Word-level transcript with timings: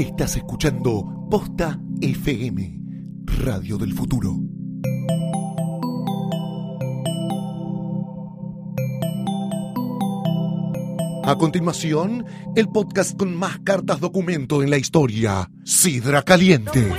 Estás 0.00 0.34
escuchando 0.36 1.26
Posta 1.30 1.78
FM, 2.00 2.80
Radio 3.44 3.76
del 3.76 3.92
Futuro. 3.92 4.34
A 11.22 11.36
continuación, 11.36 12.24
el 12.56 12.70
podcast 12.70 13.14
con 13.14 13.36
más 13.36 13.58
cartas 13.62 14.00
documento 14.00 14.62
en 14.62 14.70
la 14.70 14.78
historia, 14.78 15.50
Sidra 15.66 16.22
Caliente. 16.22 16.90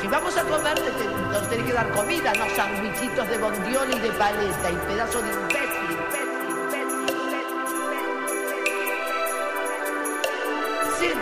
Si 0.00 0.06
vamos 0.06 0.36
a 0.36 0.44
comer, 0.44 0.78
nos 1.32 1.50
tenés 1.50 1.66
que 1.66 1.72
dar 1.72 1.90
comida, 1.90 2.32
no 2.34 2.48
sandwichitos 2.54 3.28
de 3.28 3.38
bondiol 3.38 3.88
y 3.96 3.98
de 3.98 4.12
paleta 4.12 4.70
y 4.70 4.76
pedazo 4.86 5.22
de 5.22 5.32
imbécil. 5.32 5.67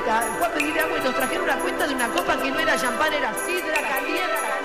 Senta, 0.06 0.22
fue 0.38 0.48
pedir 0.50 0.78
agua 0.78 0.98
y 0.98 1.04
nos 1.04 1.16
trajeron 1.16 1.44
una 1.44 1.56
cuenta 1.56 1.84
de 1.84 1.94
una 1.94 2.06
copa 2.08 2.40
que 2.40 2.48
no 2.52 2.60
era 2.60 2.78
champán, 2.78 3.12
era 3.12 3.34
sidra 3.44 3.74
caliente, 3.88 4.55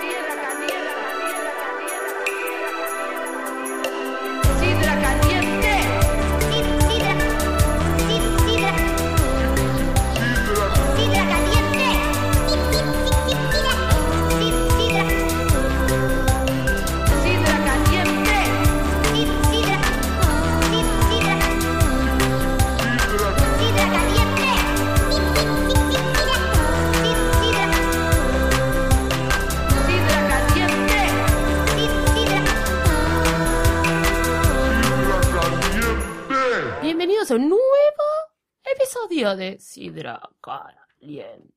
Sidra 39.71 40.19
Caliente. 40.41 41.47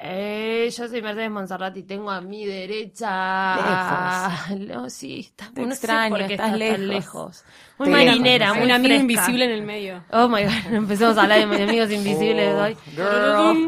Eh, 0.00 0.70
Yo 0.74 0.88
soy 0.88 1.02
Mercedes 1.02 1.30
Monserrat 1.30 1.76
y 1.76 1.82
tengo 1.82 2.10
a 2.10 2.22
mi 2.22 2.46
derecha. 2.46 4.30
No, 4.56 4.88
sí, 4.88 5.20
está, 5.20 5.50
Te 5.52 5.60
no 5.60 5.68
extraño, 5.68 6.16
sé 6.16 6.20
por 6.22 6.28
qué 6.28 6.34
estás 6.34 6.46
estás 6.54 6.58
tan 6.70 6.88
lejos. 6.88 6.94
lejos. 6.94 7.44
Muy 7.78 7.88
Te 7.88 7.92
marinera, 7.92 8.46
lejos. 8.46 8.56
muy 8.58 8.64
un 8.66 8.72
amigo 8.72 8.88
fresca. 8.88 9.02
invisible 9.02 9.44
en 9.44 9.50
el 9.50 9.62
medio. 9.62 10.04
Oh 10.12 10.28
my 10.28 10.44
god, 10.44 10.52
empecemos 10.72 11.18
a 11.18 11.22
hablar 11.24 11.46
de 11.46 11.62
amigos 11.62 11.90
invisibles 11.90 12.54
hoy. 12.54 12.76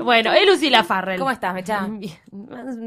Bueno, 0.02 0.32
es 0.32 0.46
Lucila 0.48 0.82
Farrell. 0.82 1.18
¿Cómo 1.18 1.30
estás, 1.30 1.52
Mecha? 1.52 1.86
Bien, 1.90 2.16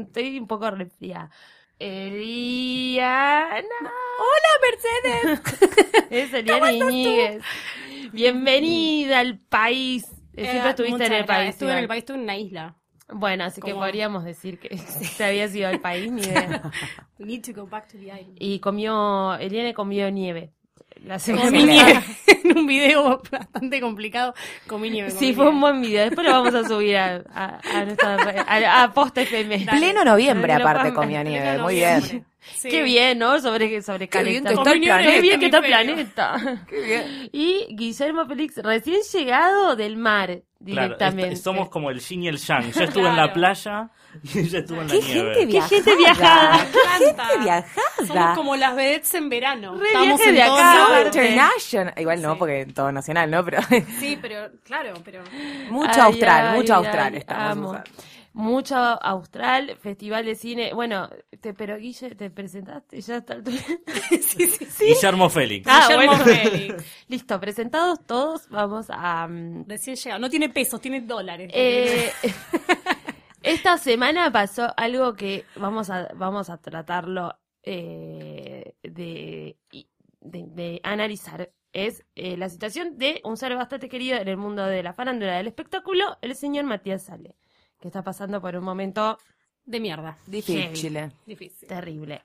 Estoy 0.04 0.38
un 0.40 0.48
poco 0.48 0.68
resfriada. 0.72 1.30
Eliana. 1.78 3.62
Hola, 4.18 4.52
Mercedes. 4.62 6.10
Es 6.10 6.32
Eliana 6.34 6.72
Iñiguez. 6.72 7.42
Bienvenida 8.12 9.20
al 9.20 9.38
país. 9.38 10.04
Eh, 10.36 10.42
Siempre 10.44 10.66
Eh, 10.66 10.70
estuviste 10.70 11.06
en 11.06 11.12
el 11.12 11.24
gracias. 11.24 11.26
país. 11.26 11.48
Estuve 11.50 11.68
en 11.68 11.72
igual. 11.72 11.82
el 11.84 11.88
país, 11.88 11.98
estuve 12.00 12.16
en 12.16 12.22
una 12.24 12.36
isla. 12.36 12.76
Bueno, 13.14 13.44
así 13.44 13.60
que 13.60 13.72
¿Cómo? 13.72 13.82
podríamos 13.82 14.24
decir 14.24 14.58
que 14.58 14.68
te 15.18 15.24
habías 15.24 15.54
ido 15.54 15.68
al 15.68 15.80
país, 15.80 16.10
ni 16.10 16.22
idea. 16.22 16.62
We 17.18 17.26
need 17.26 17.42
to 17.44 17.52
go 17.52 17.66
back 17.68 17.88
to 17.88 17.98
the 17.98 18.06
island. 18.06 18.36
Y 18.38 18.58
comió, 18.60 19.34
Eliana 19.34 19.72
comió 19.74 20.10
nieve. 20.10 20.52
La 21.04 21.18
semana 21.18 21.46
Comí 21.46 21.64
nieve 21.64 22.00
en 22.44 22.58
un 22.58 22.66
video 22.66 23.20
bastante 23.30 23.80
complicado. 23.80 24.34
Comí 24.66 24.88
nieve. 24.90 25.10
Sí, 25.10 25.16
comí 25.16 25.34
fue 25.34 25.44
un 25.48 25.54
nieve. 25.54 25.60
buen 25.60 25.80
video. 25.82 26.04
Después 26.04 26.26
lo 26.26 26.32
vamos 26.32 26.54
a 26.54 26.64
subir 26.68 26.96
a, 26.96 27.22
a, 27.34 27.60
a 27.80 27.84
nuestra 27.84 28.14
a, 28.46 28.82
a 28.84 28.92
Posta 28.92 29.22
FM. 29.22 29.66
Pleno 29.70 30.04
noviembre, 30.04 30.54
Pleno 30.54 30.68
aparte, 30.68 30.92
comió 30.94 31.22
nieve. 31.24 31.58
Muy 31.58 31.80
noviembre. 31.80 32.10
bien. 32.12 32.26
Sí. 32.56 32.68
Qué 32.68 32.82
bien, 32.82 33.18
¿no? 33.18 33.38
Sobre, 33.40 33.82
sobre 33.82 34.08
Qué 34.08 34.22
bien 34.24 34.36
está 34.46 34.50
el 34.50 34.80
planeta. 34.80 35.02
Qué 35.02 35.20
bien 35.20 35.38
que 35.40 35.46
está 35.46 35.58
el 35.58 35.64
planeta. 35.64 36.64
Qué 36.68 36.80
bien. 36.80 37.30
Y 37.32 37.66
Guillermo 37.70 38.26
Félix, 38.26 38.56
recién 38.56 39.00
llegado 39.12 39.76
del 39.76 39.96
mar 39.96 40.26
Claro, 40.26 40.42
directamente. 40.82 41.32
est- 41.34 41.44
somos 41.44 41.68
como 41.68 41.90
el 41.90 42.00
yin 42.00 42.24
y 42.24 42.28
el 42.28 42.38
yang. 42.38 42.70
Yo 42.72 42.84
estuve 42.84 43.08
en 43.08 43.16
la 43.16 43.32
Claro. 43.32 43.32
playa 43.32 43.90
y 44.22 44.38
ella 44.40 44.58
estuvo 44.60 44.80
en 44.82 44.88
la 44.88 44.92
Qué 44.94 45.00
nieve. 45.00 45.34
gente 45.34 45.40
Qué 45.40 45.46
viajada. 45.46 45.68
gente 45.68 45.96
viajada. 45.96 46.66
Qué 46.72 47.04
gente 47.06 47.22
viajada. 47.42 48.06
Somos 48.06 48.36
como 48.36 48.56
las 48.56 48.76
vedettes 48.76 49.14
en 49.14 49.28
verano. 49.28 49.76
Re 49.78 49.86
Estamos 49.86 50.20
en 50.20 50.34
de. 50.34 50.42
Aparte. 50.42 51.06
International. 51.18 51.94
Igual 51.96 52.22
no, 52.22 52.32
Sí. 52.32 52.38
porque 52.38 52.66
todo 52.74 52.92
nacional, 52.92 53.30
¿no? 53.30 53.44
Pero 53.44 53.58
Sí, 53.98 54.18
pero 54.20 54.50
claro, 54.64 54.94
pero 55.04 55.22
mucho 55.70 55.90
Ay, 55.94 56.00
austral, 56.00 56.46
ay, 56.48 56.58
mucho 56.58 56.74
ay, 56.74 56.84
austral 56.84 57.14
estamos. 57.16 57.76
Mucho 58.34 58.76
austral, 58.76 59.76
festival 59.78 60.24
de 60.24 60.34
cine. 60.34 60.72
Bueno, 60.74 61.10
te, 61.40 61.52
pero 61.52 61.76
Guille, 61.76 62.14
¿te 62.14 62.30
presentaste 62.30 63.00
ya 63.02 63.16
hasta 63.16 63.34
el 63.34 63.44
sí, 64.22 64.46
sí, 64.48 64.66
sí. 64.66 64.84
Guillermo 64.86 65.28
Félix. 65.28 65.66
Ah, 65.68 65.88
Guillermo 65.88 66.16
bueno. 66.16 66.24
Félix. 66.24 66.84
Listo, 67.08 67.38
presentados 67.40 68.06
todos, 68.06 68.48
vamos 68.48 68.86
a... 68.90 69.26
mm, 69.28 69.66
Recién 69.68 69.96
llegado. 69.96 70.20
No 70.20 70.30
tiene 70.30 70.48
pesos, 70.48 70.80
tiene 70.80 71.02
dólares. 71.02 71.50
eh, 71.52 72.12
esta 73.42 73.78
semana 73.78 74.30
pasó 74.32 74.72
algo 74.76 75.14
que 75.14 75.46
vamos 75.56 75.90
a, 75.90 76.08
vamos 76.14 76.50
a 76.50 76.58
tratarlo 76.58 77.36
eh, 77.62 78.74
de, 78.82 79.58
de, 80.20 80.44
de 80.48 80.80
analizar. 80.84 81.52
Es 81.72 82.04
eh, 82.14 82.36
la 82.36 82.48
situación 82.50 82.98
de 82.98 83.20
un 83.24 83.36
ser 83.36 83.56
bastante 83.56 83.88
querido 83.88 84.18
en 84.18 84.28
el 84.28 84.36
mundo 84.36 84.64
de 84.66 84.82
la 84.82 84.92
farándula 84.92 85.36
del 85.36 85.46
espectáculo, 85.46 86.18
el 86.20 86.34
señor 86.36 86.64
Matías 86.64 87.04
Sale, 87.04 87.36
que 87.82 87.88
está 87.88 88.02
pasando 88.02 88.40
por 88.40 88.56
un 88.56 88.64
momento 88.64 89.18
De 89.66 89.80
mierda. 89.80 90.16
Difícil. 90.26 91.12
Difícil. 91.26 91.68
terrible. 91.68 92.22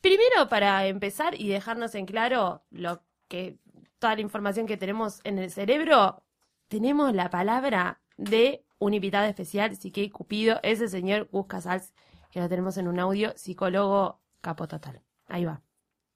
Primero, 0.00 0.48
para 0.48 0.86
empezar 0.86 1.38
y 1.38 1.48
dejarnos 1.48 1.94
en 1.94 2.06
claro 2.06 2.64
lo 2.70 3.02
que 3.28 3.58
toda 3.98 4.14
la 4.14 4.20
información 4.20 4.66
que 4.66 4.76
tenemos 4.76 5.20
en 5.24 5.38
el 5.38 5.50
cerebro, 5.50 6.22
tenemos 6.68 7.12
la 7.14 7.28
palabra 7.28 8.00
de 8.16 8.64
un 8.78 8.94
invitado 8.94 9.26
especial, 9.26 9.76
Siquei 9.76 10.10
Cupido, 10.10 10.60
ese 10.62 10.88
señor 10.88 11.28
Gus 11.32 11.46
Casals, 11.46 11.92
que 12.30 12.40
lo 12.40 12.48
tenemos 12.48 12.76
en 12.76 12.88
un 12.88 13.00
audio, 13.00 13.32
psicólogo 13.36 14.20
capo 14.40 14.68
total. 14.68 15.02
Ahí 15.26 15.44
va. 15.44 15.65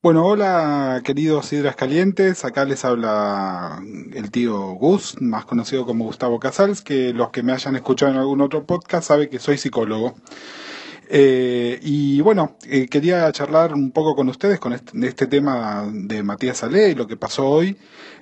Bueno, 0.02 0.24
hola 0.24 1.02
queridos 1.04 1.44
Sidras 1.46 1.76
Calientes, 1.76 2.46
acá 2.46 2.64
les 2.64 2.86
habla 2.86 3.82
el 4.14 4.30
tío 4.30 4.58
Gus, 4.72 5.20
más 5.20 5.44
conocido 5.44 5.84
como 5.84 6.06
Gustavo 6.06 6.40
Casals, 6.40 6.80
que 6.80 7.12
los 7.12 7.28
que 7.28 7.42
me 7.42 7.52
hayan 7.52 7.76
escuchado 7.76 8.10
en 8.10 8.16
algún 8.16 8.40
otro 8.40 8.64
podcast 8.64 9.08
saben 9.08 9.28
que 9.28 9.38
soy 9.38 9.58
psicólogo. 9.58 10.14
Eh, 11.12 11.80
y 11.82 12.20
bueno, 12.20 12.56
eh, 12.68 12.86
quería 12.86 13.32
charlar 13.32 13.74
un 13.74 13.90
poco 13.90 14.14
con 14.14 14.28
ustedes 14.28 14.60
con 14.60 14.72
este, 14.72 14.92
este 15.08 15.26
tema 15.26 15.90
de 15.92 16.22
Matías 16.22 16.58
Salé 16.58 16.90
y 16.90 16.94
lo 16.94 17.08
que 17.08 17.16
pasó 17.16 17.48
hoy, 17.48 17.76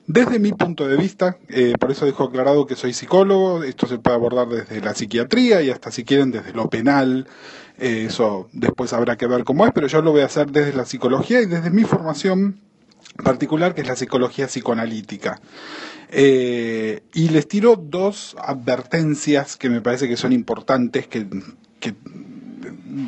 desde 0.07 0.39
mi 0.39 0.53
punto 0.53 0.89
de 0.89 0.97
vista, 0.97 1.37
eh, 1.51 1.75
por 1.79 1.91
eso 1.91 2.07
dejo 2.07 2.25
aclarado 2.25 2.67
que 2.67 2.77
soy 2.77 2.95
psicólogo, 2.95 3.63
esto 3.63 3.87
se 3.87 3.99
puede 3.99 4.17
abordar 4.17 4.49
desde 4.49 4.81
la 4.81 4.95
psiquiatría 4.95 5.61
y 5.61 5.69
hasta 5.69 5.91
si 5.91 6.03
quieren 6.05 6.31
desde 6.31 6.55
lo 6.55 6.71
penal, 6.71 7.27
eh, 7.77 8.07
eso 8.09 8.49
después 8.55 8.95
habrá 8.95 9.17
que 9.17 9.27
ver 9.27 9.45
cómo 9.45 9.67
es, 9.67 9.73
pero 9.75 9.87
yo 9.87 10.01
lo 10.01 10.13
voy 10.13 10.23
a 10.23 10.25
hacer 10.25 10.51
desde 10.51 10.73
la 10.73 10.87
psicología 10.87 11.43
y 11.43 11.47
desde 11.47 11.69
mi 11.69 11.85
formación 11.85 12.59
particular, 13.23 13.75
que 13.75 13.83
es 13.83 13.87
la 13.87 13.97
psicología 13.97 14.47
psicoanalítica. 14.47 15.43
Eh, 16.11 17.03
y 17.13 17.29
les 17.29 17.47
tiro 17.47 17.77
dos 17.77 18.35
advertencias 18.41 19.59
que 19.59 19.69
me 19.69 19.83
parece 19.83 20.09
que 20.09 20.17
son 20.17 20.33
importantes 20.33 21.07
que 21.07 21.27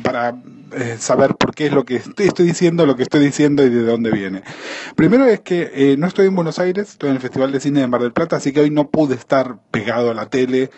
para 0.03 0.35
eh, 0.73 0.95
saber 0.99 1.35
por 1.35 1.53
qué 1.53 1.67
es 1.67 1.73
lo 1.73 1.85
que 1.85 1.97
estoy, 1.97 2.27
estoy 2.27 2.45
diciendo, 2.45 2.85
lo 2.85 2.95
que 2.95 3.03
estoy 3.03 3.21
diciendo 3.21 3.63
y 3.63 3.69
de 3.69 3.83
dónde 3.83 4.11
viene. 4.11 4.43
Primero 4.95 5.25
es 5.25 5.41
que 5.41 5.71
eh, 5.73 5.97
no 5.97 6.07
estoy 6.07 6.27
en 6.27 6.35
Buenos 6.35 6.59
Aires, 6.59 6.89
estoy 6.89 7.09
en 7.09 7.15
el 7.15 7.21
Festival 7.21 7.51
de 7.51 7.59
Cine 7.59 7.81
de 7.81 7.87
Mar 7.87 8.01
del 8.01 8.13
Plata, 8.13 8.37
así 8.37 8.51
que 8.51 8.61
hoy 8.61 8.69
no 8.69 8.89
pude 8.89 9.15
estar 9.15 9.57
pegado 9.71 10.11
a 10.11 10.13
la 10.13 10.27
tele 10.27 10.69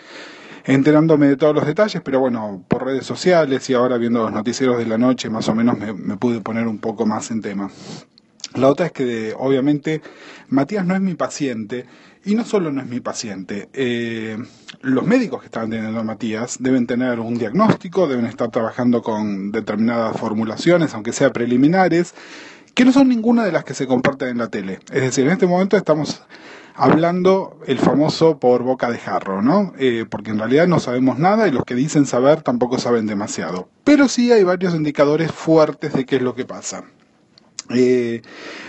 enterándome 0.66 1.28
de 1.28 1.38
todos 1.38 1.54
los 1.54 1.66
detalles, 1.66 2.01
pero 2.04 2.19
bueno, 2.19 2.63
por 2.68 2.86
redes 2.86 3.06
sociales 3.06 3.69
y 3.69 3.74
ahora 3.74 3.98
viendo 3.98 4.24
los 4.24 4.31
noticieros 4.31 4.78
de 4.78 4.86
la 4.86 4.98
noche, 4.98 5.30
más 5.30 5.48
o 5.50 5.56
menos 5.56 5.78
me, 5.78 5.94
me 5.94 6.18
pude 6.18 6.39
poner 6.39 6.68
un 6.68 6.80
poco 6.80 7.06
más 7.06 7.31
en 7.31 7.42
tema. 7.42 7.69
La 8.56 8.69
otra 8.69 8.88
es 8.88 8.92
que, 8.92 9.33
obviamente, 9.38 10.01
Matías 10.48 10.86
no 10.86 10.94
es 10.94 11.01
mi 11.01 11.16
paciente, 11.16 11.86
y 12.25 12.36
no 12.36 12.46
solo 12.46 12.72
no 12.72 12.81
es 12.81 12.88
mi 12.88 13.00
paciente, 13.00 13.70
eh, 13.74 14.38
los 14.81 15.06
médicos 15.06 15.42
que 15.42 15.48
están 15.48 15.70
teniendo 15.70 16.00
a 16.00 16.04
Matías 16.04 16.58
deben 16.60 16.88
tener 16.88 17.20
un 17.20 17.38
diagnóstico, 17.38 18.08
deben 18.08 18.25
estar 18.25 18.50
trabajando 18.50 19.02
con 19.02 19.52
determinadas 19.52 20.18
formulaciones, 20.18 20.94
aunque 20.94 21.14
sea 21.14 21.34
preliminares, 21.34 22.14
que 22.74 22.86
no 22.86 22.92
son 22.92 23.10
ninguna 23.10 23.46
de 23.46 23.52
las 23.52 23.64
que 23.64 23.74
se 23.74 23.88
comparten 23.88 24.30
en 24.30 24.38
la 24.40 24.48
tele. 24.48 24.80
Es 24.92 25.02
decir, 25.02 25.25
en 25.25 25.31
este 25.31 25.48
momento 25.48 25.78
estamos 25.78 26.24
hablando 26.75 27.60
el 27.68 27.78
famoso 27.78 28.40
por 28.40 28.64
boca 28.64 28.90
de 28.90 28.98
jarro, 28.98 29.42
¿no? 29.42 29.74
Eh, 29.78 30.06
porque 30.10 30.31
en 30.31 30.40
realidad 30.40 30.68
no 30.68 30.80
sabemos 30.80 31.19
nada 31.19 31.48
y 31.48 31.52
los 31.52 31.66
que 31.66 31.76
dicen 31.76 32.06
saber 32.06 32.42
tampoco 32.42 32.80
saben 32.80 33.06
demasiado. 33.06 33.68
Pero 33.84 34.08
sí 34.08 34.31
hay 34.31 34.44
varios 34.44 34.74
indicadores 34.74 35.31
fuertes 35.31 35.94
de 35.94 36.06
qué 36.06 36.16
es 36.16 36.22
lo 36.22 36.36
que 36.36 36.46
pasa. 36.46 36.84
Eh, 37.74 38.22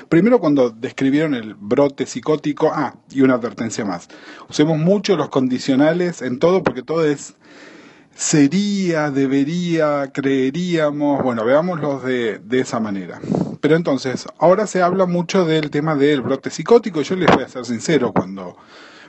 primero 0.09 0.39
cuando 0.39 0.71
describieron 0.71 1.35
el 1.35 1.55
brote 1.55 2.07
psicótico, 2.07 2.71
ah, 2.75 2.97
y 3.11 3.23
una 3.23 3.35
advertencia 3.35 3.85
más. 3.85 4.09
Usemos 4.49 4.79
mucho 4.79 5.17
los 5.17 5.29
condicionales 5.29 6.23
en 6.23 6.39
todo 6.39 6.63
porque 6.63 6.83
todo 6.83 7.05
es 7.05 7.35
sería, 8.15 9.11
debería, 9.11 10.11
creeríamos, 10.13 11.23
bueno, 11.23 11.45
veámoslos 11.45 12.05
de, 12.05 12.39
de 12.39 12.61
esa 12.61 12.81
manera. 12.81 13.21
Pero 13.61 13.77
entonces, 13.77 14.27
ahora 14.39 14.67
se 14.67 14.83
habla 14.83 15.07
mucho 15.07 15.45
del 15.45 15.71
tema 15.71 15.97
del 15.97 16.21
brote 16.21 16.51
psicótico, 16.51 17.03
yo 17.03 17.17
les 17.17 17.35
voy 17.35 17.45
a 17.45 17.49
ser 17.49 17.65
sincero, 17.65 18.13
cuando, 18.13 18.57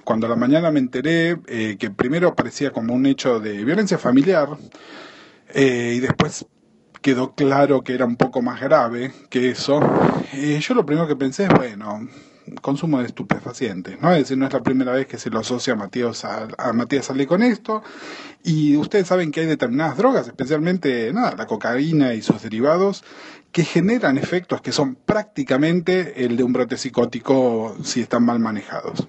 cuando 0.04 0.28
a 0.28 0.30
la 0.30 0.36
mañana 0.36 0.72
me 0.72 0.80
enteré 0.80 1.38
eh, 1.48 1.78
que 1.80 1.92
primero 1.92 2.36
parecía 2.36 2.72
como 2.72 2.94
un 2.94 3.06
hecho 3.06 3.40
de 3.40 3.64
violencia 3.64 3.98
familiar, 3.98 4.50
eh, 5.54 5.94
y 5.98 6.00
después 6.00 6.46
quedó 7.06 7.36
claro 7.36 7.84
que 7.84 7.94
era 7.94 8.06
un 8.06 8.16
poco 8.16 8.42
más 8.42 8.60
grave 8.60 9.14
que 9.30 9.52
eso, 9.52 9.80
yo 10.60 10.74
lo 10.74 10.88
primero 10.88 11.08
que 11.08 11.16
pensé 11.16 11.44
es, 11.44 11.50
bueno, 11.50 12.08
consumo 12.62 12.98
de 12.98 13.06
estupefacientes, 13.06 14.02
¿no? 14.02 14.12
Es 14.12 14.22
decir, 14.22 14.40
no 14.40 14.48
es 14.48 14.54
la 14.54 14.64
primera 14.64 14.92
vez 14.92 15.06
que 15.06 15.20
se 15.20 15.30
lo 15.30 15.38
asocia 15.38 15.74
a 15.74 15.76
Matías, 15.76 16.26
a, 16.26 16.48
a 16.58 16.74
Matías 16.74 17.12
Ale 17.12 17.28
con 17.28 17.44
esto, 17.44 17.84
y 18.44 18.76
ustedes 18.76 19.06
saben 19.06 19.32
que 19.32 19.42
hay 19.42 19.46
determinadas 19.46 19.98
drogas, 19.98 20.26
especialmente, 20.26 21.14
nada, 21.14 21.36
la 21.36 21.46
cocaína 21.46 22.16
y 22.16 22.24
sus 22.24 22.42
derivados, 22.42 23.04
que 23.52 23.64
generan 23.64 24.18
efectos 24.18 24.62
que 24.62 24.72
son 24.72 24.96
prácticamente 24.96 26.26
el 26.26 26.38
de 26.38 26.44
un 26.44 26.54
brote 26.54 26.76
psicótico 26.76 27.78
si 27.84 28.02
están 28.02 28.26
mal 28.26 28.40
manejados. 28.40 29.08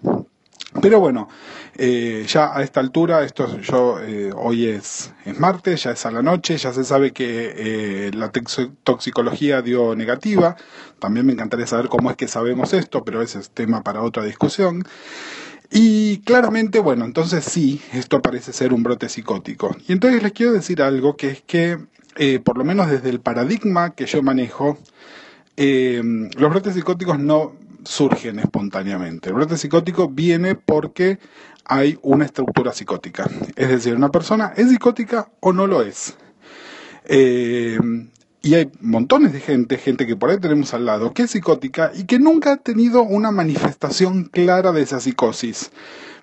Pero 0.82 1.00
bueno, 1.00 1.28
eh, 1.76 2.24
ya 2.28 2.56
a 2.56 2.62
esta 2.62 2.80
altura, 2.80 3.24
esto 3.24 3.60
yo 3.60 4.00
eh, 4.00 4.30
hoy 4.34 4.66
es, 4.66 5.12
es 5.24 5.38
martes, 5.38 5.84
ya 5.84 5.92
es 5.92 6.04
a 6.06 6.10
la 6.10 6.22
noche, 6.22 6.56
ya 6.56 6.72
se 6.72 6.84
sabe 6.84 7.12
que 7.12 7.54
eh, 7.56 8.10
la 8.12 8.30
toxicología 8.30 9.62
dio 9.62 9.94
negativa. 9.94 10.56
También 10.98 11.24
me 11.24 11.32
encantaría 11.32 11.66
saber 11.66 11.88
cómo 11.88 12.10
es 12.10 12.16
que 12.16 12.28
sabemos 12.28 12.72
esto, 12.72 13.04
pero 13.04 13.22
ese 13.22 13.38
es 13.38 13.50
tema 13.50 13.82
para 13.82 14.02
otra 14.02 14.24
discusión. 14.24 14.84
Y 15.70 16.18
claramente, 16.18 16.80
bueno, 16.80 17.04
entonces 17.04 17.44
sí, 17.44 17.80
esto 17.92 18.20
parece 18.20 18.52
ser 18.52 18.72
un 18.72 18.82
brote 18.82 19.08
psicótico. 19.08 19.76
Y 19.88 19.92
entonces 19.92 20.22
les 20.22 20.32
quiero 20.32 20.52
decir 20.52 20.82
algo 20.82 21.16
que 21.16 21.30
es 21.30 21.42
que, 21.42 21.78
por 22.44 22.56
lo 22.56 22.64
menos 22.64 22.88
desde 22.90 23.10
el 23.10 23.20
paradigma 23.20 23.94
que 23.94 24.06
yo 24.06 24.22
manejo, 24.22 24.78
los 25.56 26.50
brotes 26.50 26.74
psicóticos 26.74 27.18
no 27.18 27.54
surgen 27.86 28.38
espontáneamente. 28.38 29.28
El 29.28 29.36
brote 29.36 29.56
psicótico 29.56 30.08
viene 30.08 30.54
porque 30.54 31.18
hay 31.64 31.98
una 32.02 32.24
estructura 32.24 32.72
psicótica. 32.72 33.28
Es 33.56 33.68
decir, 33.68 33.94
una 33.94 34.10
persona 34.10 34.52
es 34.56 34.70
psicótica 34.70 35.30
o 35.40 35.52
no 35.52 35.66
lo 35.66 35.82
es. 35.82 36.16
Eh, 37.04 37.78
y 38.42 38.54
hay 38.54 38.70
montones 38.80 39.32
de 39.32 39.40
gente, 39.40 39.76
gente 39.78 40.06
que 40.06 40.16
por 40.16 40.30
ahí 40.30 40.38
tenemos 40.38 40.72
al 40.74 40.86
lado, 40.86 41.12
que 41.12 41.22
es 41.22 41.32
psicótica 41.32 41.90
y 41.94 42.04
que 42.04 42.18
nunca 42.18 42.52
ha 42.52 42.56
tenido 42.56 43.02
una 43.02 43.30
manifestación 43.32 44.24
clara 44.24 44.72
de 44.72 44.82
esa 44.82 45.00
psicosis. 45.00 45.70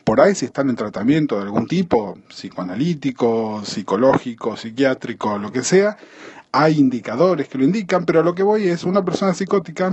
Por 0.03 0.21
ahí 0.21 0.35
si 0.35 0.45
están 0.45 0.69
en 0.69 0.75
tratamiento 0.75 1.37
de 1.37 1.43
algún 1.43 1.67
tipo, 1.67 2.17
psicoanalítico, 2.29 3.63
psicológico, 3.65 4.55
psiquiátrico, 4.57 5.37
lo 5.37 5.51
que 5.51 5.63
sea, 5.63 5.97
hay 6.51 6.79
indicadores 6.79 7.47
que 7.47 7.57
lo 7.57 7.63
indican, 7.63 8.05
pero 8.05 8.21
lo 8.23 8.35
que 8.35 8.43
voy 8.43 8.67
es 8.67 8.83
una 8.83 9.03
persona 9.03 9.33
psicótica 9.33 9.91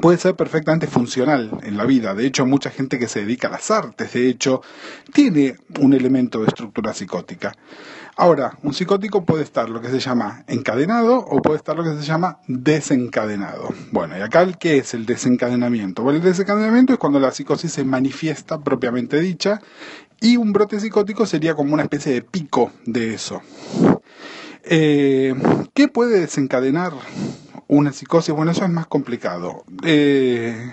puede 0.00 0.18
ser 0.18 0.34
perfectamente 0.34 0.86
funcional 0.86 1.50
en 1.62 1.76
la 1.76 1.84
vida. 1.84 2.14
De 2.14 2.26
hecho, 2.26 2.46
mucha 2.46 2.70
gente 2.70 2.98
que 2.98 3.08
se 3.08 3.20
dedica 3.20 3.48
a 3.48 3.52
las 3.52 3.70
artes, 3.70 4.12
de 4.12 4.28
hecho, 4.28 4.62
tiene 5.12 5.56
un 5.80 5.94
elemento 5.94 6.40
de 6.40 6.48
estructura 6.48 6.92
psicótica. 6.92 7.52
Ahora, 8.18 8.56
un 8.62 8.72
psicótico 8.72 9.24
puede 9.24 9.42
estar 9.42 9.68
lo 9.68 9.82
que 9.82 9.90
se 9.90 10.00
llama 10.00 10.42
encadenado 10.48 11.18
o 11.18 11.42
puede 11.42 11.58
estar 11.58 11.76
lo 11.76 11.84
que 11.84 12.00
se 12.00 12.06
llama 12.06 12.38
desencadenado. 12.48 13.68
Bueno, 13.92 14.16
y 14.16 14.22
acá, 14.22 14.50
¿qué 14.54 14.78
es 14.78 14.94
el 14.94 15.04
desencadenamiento? 15.04 16.02
Bueno, 16.02 16.18
el 16.18 16.24
desencadenamiento 16.24 16.94
es 16.94 16.98
cuando 16.98 17.20
la 17.20 17.30
psicosis 17.30 17.72
se 17.72 17.84
manifiesta 17.84 18.58
propiamente 18.58 19.20
dicha 19.20 19.60
y 20.18 20.38
un 20.38 20.54
brote 20.54 20.80
psicótico 20.80 21.26
sería 21.26 21.54
como 21.54 21.74
una 21.74 21.82
especie 21.82 22.12
de 22.14 22.22
pico 22.22 22.72
de 22.86 23.12
eso. 23.12 23.42
Eh, 24.64 25.34
¿Qué 25.74 25.88
puede 25.88 26.18
desencadenar 26.18 26.92
una 27.68 27.92
psicosis? 27.92 28.34
Bueno, 28.34 28.52
eso 28.52 28.64
es 28.64 28.70
más 28.70 28.86
complicado. 28.86 29.64
Eh, 29.84 30.72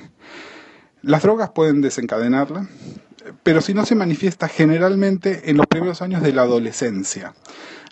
las 1.01 1.24
drogas 1.24 1.51
pueden 1.51 1.81
desencadenarla, 1.81 2.68
pero 3.44 3.62
si 3.62 3.74
no 3.74 3.86
se 3.86 3.95
manifiesta 3.95 4.48
generalmente 4.48 5.50
en 5.50 5.57
los 5.57 5.68
primeros 5.68 6.01
años 6.01 6.22
de 6.22 6.34
la 6.34 6.44
adolescencia. 6.44 7.34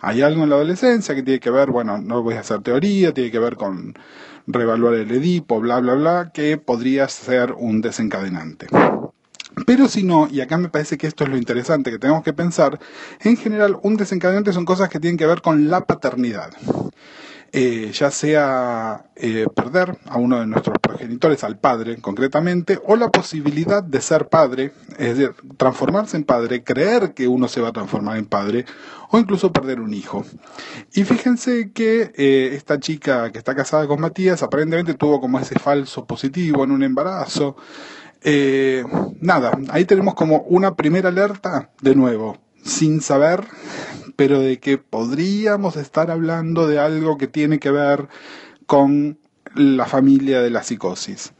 Hay 0.01 0.21
algo 0.21 0.43
en 0.43 0.49
la 0.49 0.55
adolescencia 0.55 1.13
que 1.13 1.21
tiene 1.21 1.39
que 1.39 1.51
ver, 1.51 1.69
bueno, 1.69 1.99
no 1.99 2.23
voy 2.23 2.35
a 2.35 2.39
hacer 2.39 2.61
teoría, 2.61 3.13
tiene 3.13 3.29
que 3.29 3.39
ver 3.39 3.55
con 3.55 3.93
reevaluar 4.47 4.95
el 4.95 5.11
Edipo, 5.11 5.59
bla, 5.59 5.79
bla, 5.79 5.93
bla, 5.93 6.31
que 6.33 6.57
podría 6.57 7.07
ser 7.07 7.53
un 7.53 7.81
desencadenante. 7.81 8.67
Pero 9.65 9.87
si 9.87 10.03
no, 10.03 10.27
y 10.31 10.41
acá 10.41 10.57
me 10.57 10.69
parece 10.69 10.97
que 10.97 11.07
esto 11.07 11.23
es 11.23 11.29
lo 11.29 11.37
interesante 11.37 11.91
que 11.91 11.99
tenemos 11.99 12.23
que 12.23 12.33
pensar, 12.33 12.79
en 13.19 13.37
general 13.37 13.77
un 13.83 13.97
desencadenante 13.97 14.53
son 14.53 14.65
cosas 14.65 14.89
que 14.89 14.99
tienen 14.99 15.17
que 15.17 15.27
ver 15.27 15.41
con 15.41 15.69
la 15.69 15.85
paternidad. 15.85 16.51
Eh, 17.53 17.91
ya 17.93 18.11
sea 18.11 19.07
eh, 19.13 19.45
perder 19.53 19.97
a 20.05 20.17
uno 20.17 20.39
de 20.39 20.47
nuestros 20.47 20.77
progenitores, 20.79 21.43
al 21.43 21.59
padre 21.59 21.97
concretamente, 21.97 22.79
o 22.85 22.95
la 22.95 23.09
posibilidad 23.09 23.83
de 23.83 23.99
ser 23.99 24.29
padre, 24.29 24.71
es 24.97 25.17
decir, 25.17 25.35
transformarse 25.57 26.15
en 26.15 26.23
padre, 26.23 26.63
creer 26.63 27.13
que 27.13 27.27
uno 27.27 27.49
se 27.49 27.59
va 27.59 27.69
a 27.69 27.73
transformar 27.73 28.17
en 28.17 28.25
padre, 28.25 28.65
o 29.09 29.19
incluso 29.19 29.51
perder 29.51 29.81
un 29.81 29.93
hijo. 29.93 30.23
Y 30.93 31.03
fíjense 31.03 31.71
que 31.73 32.13
eh, 32.15 32.51
esta 32.53 32.79
chica 32.79 33.31
que 33.31 33.37
está 33.37 33.53
casada 33.53 33.85
con 33.85 33.99
Matías 33.99 34.41
aparentemente 34.43 34.93
tuvo 34.93 35.19
como 35.19 35.37
ese 35.37 35.59
falso 35.59 36.05
positivo 36.05 36.63
en 36.63 36.71
un 36.71 36.83
embarazo. 36.83 37.57
Eh, 38.23 38.83
nada, 39.19 39.51
ahí 39.69 39.83
tenemos 39.83 40.13
como 40.13 40.43
una 40.43 40.75
primera 40.75 41.09
alerta, 41.09 41.69
de 41.81 41.95
nuevo, 41.95 42.37
sin 42.63 43.01
saber, 43.01 43.45
pero 44.15 44.39
de 44.39 44.59
que 44.59 44.77
podríamos 44.77 45.75
estar 45.75 46.11
hablando 46.11 46.67
de 46.67 46.79
algo 46.79 47.17
que 47.17 47.27
tiene 47.27 47.59
que 47.59 47.71
ver 47.71 48.07
con 48.65 49.17
la 49.55 49.85
familia 49.85 50.41
de 50.41 50.49
la 50.49 50.63
psicosis. 50.63 51.33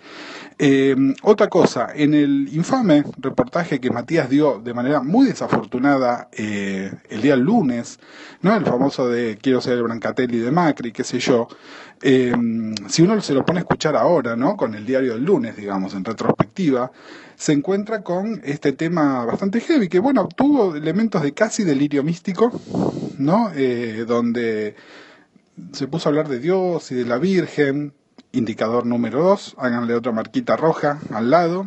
Eh, 0.64 0.96
otra 1.24 1.48
cosa, 1.48 1.88
en 1.92 2.14
el 2.14 2.48
infame 2.54 3.04
reportaje 3.18 3.80
que 3.80 3.90
Matías 3.90 4.30
dio 4.30 4.60
de 4.60 4.76
manera 4.76 5.02
muy 5.02 5.26
desafortunada 5.26 6.30
eh, 6.34 6.92
el 7.10 7.22
día 7.24 7.36
lunes, 7.36 8.00
¿no? 8.44 8.56
el 8.56 8.64
famoso 8.64 9.10
de 9.10 9.40
quiero 9.42 9.60
ser 9.60 9.74
el 9.78 9.82
Brancatelli 9.82 10.38
de 10.38 10.52
Macri, 10.52 10.92
qué 10.92 11.04
sé 11.04 11.18
yo, 11.18 11.48
eh, 12.04 12.32
si 12.88 13.02
uno 13.02 13.20
se 13.22 13.34
lo 13.34 13.44
pone 13.44 13.58
a 13.58 13.62
escuchar 13.62 13.96
ahora, 13.96 14.36
¿no? 14.36 14.56
con 14.56 14.76
el 14.76 14.86
diario 14.86 15.16
del 15.16 15.24
lunes, 15.24 15.56
digamos, 15.58 15.96
en 15.96 16.06
retrospectiva, 16.06 16.92
se 17.36 17.54
encuentra 17.54 18.04
con 18.04 18.40
este 18.44 18.74
tema 18.74 19.26
bastante 19.26 19.62
heavy, 19.62 19.90
que 19.90 19.98
bueno, 19.98 20.28
tuvo 20.28 20.76
elementos 20.76 21.24
de 21.24 21.34
casi 21.34 21.64
delirio 21.64 22.04
místico, 22.04 22.52
¿no? 23.18 23.52
Eh, 23.56 24.06
donde 24.08 24.76
se 25.72 25.88
puso 25.88 26.08
a 26.08 26.10
hablar 26.12 26.28
de 26.28 26.38
Dios 26.38 26.92
y 26.92 26.96
de 26.96 27.06
la 27.06 27.18
Virgen, 27.18 27.96
indicador 28.32 28.86
número 28.86 29.22
dos, 29.24 29.56
háganle 29.58 29.94
otra 29.96 30.12
marquita 30.12 30.56
roja 30.56 31.00
al 31.14 31.30
lado, 31.30 31.66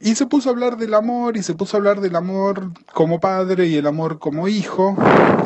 y 0.00 0.16
se 0.16 0.26
puso 0.26 0.48
a 0.48 0.52
hablar 0.52 0.76
del 0.76 0.94
amor, 0.94 1.36
y 1.36 1.42
se 1.42 1.54
puso 1.54 1.76
a 1.76 1.78
hablar 1.78 2.00
del 2.00 2.16
amor 2.16 2.72
como 2.92 3.20
padre 3.20 3.66
y 3.66 3.76
el 3.76 3.86
amor 3.86 4.18
como 4.18 4.48
hijo, 4.48 4.96